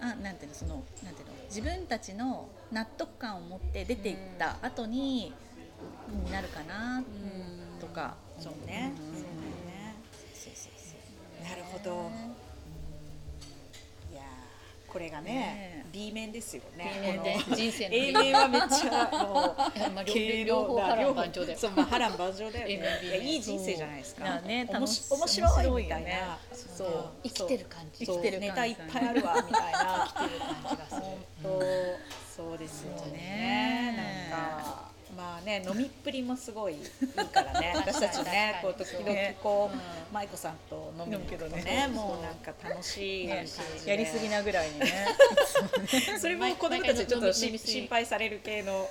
[0.00, 5.32] あなんていうのそのなんていうの自分たちの納得感を持って出ていった後に、
[6.06, 7.02] になるかな
[7.80, 9.20] とか、そうね、うん。
[9.20, 9.22] そう
[9.66, 9.96] ね。
[10.34, 10.94] そうそうそ
[11.40, 11.42] う。
[11.42, 12.12] なるほど、
[14.98, 17.20] これがねね B 面ですよね。
[17.48, 17.94] B 面人生の。
[17.94, 19.54] A 面はめっちゃも
[19.94, 21.58] まあう両経営の両方波乱万丈だよ。
[21.58, 23.18] そうまあ波乱万丈だよね。
[23.22, 24.40] いいい人生じゃないですか。
[24.40, 26.38] ね面白いみたいな。
[26.52, 27.10] そう。
[27.22, 28.06] 生きてる感じ。
[28.06, 28.48] 生きてる感じ。
[28.48, 30.12] ネタいっぱいあるわみたいな。
[30.18, 31.00] 生きてる感じがする。
[31.00, 32.18] 本当。
[32.38, 33.87] そうですよね
[35.48, 36.80] ね飲みっぷりもすごいいい
[37.28, 37.72] からね。
[37.80, 41.86] 私たちねこう時々こう舞子さんと飲みに行くと飲むけどね。
[41.86, 43.46] ねもうなんか楽しい感ね。
[43.46, 43.90] じで。
[43.90, 45.06] やりすぎなぐらいにね。
[46.20, 48.88] それも子供たちちょっとし心配される系の。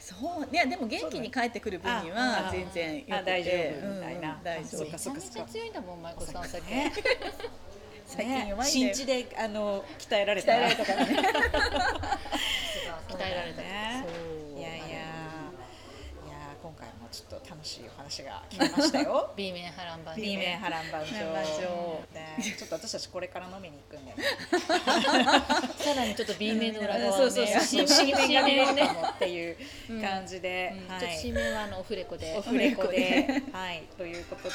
[0.00, 0.48] そう。
[0.52, 3.14] いやでも元気に帰ってくる分には全然よくて。
[3.14, 4.30] あ大丈夫みたいな。
[4.30, 6.76] うんうん大丈夫めちゃめちゃ強いんだもん舞子さん最近。
[6.76, 6.92] ね。
[8.04, 8.64] 最近弱いんだよ。
[8.64, 11.16] 新地であの鍛えられた鍛えられたからね。
[13.08, 13.62] 鍛えられた。
[13.62, 14.31] ね
[17.12, 19.30] ちょっと楽しいお話が聞けましたよ。
[19.36, 20.22] B 面波乱番長。
[20.22, 21.08] B 面波乱万丈
[22.40, 24.14] ちょっと私たちこれから飲みに行くんで、
[25.84, 27.46] さらにちょっと B 面の裏側ね、うん、面
[28.34, 29.58] が見れるかもっていう
[30.00, 30.92] 感じで、うん。
[30.94, 32.34] はい、ち面はあのオフレコで。
[32.34, 33.42] オフレコで。
[33.52, 33.82] はい。
[33.98, 34.54] ということで。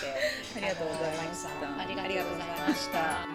[0.55, 1.49] ありがとうございました。
[1.79, 3.27] ありがとうございました。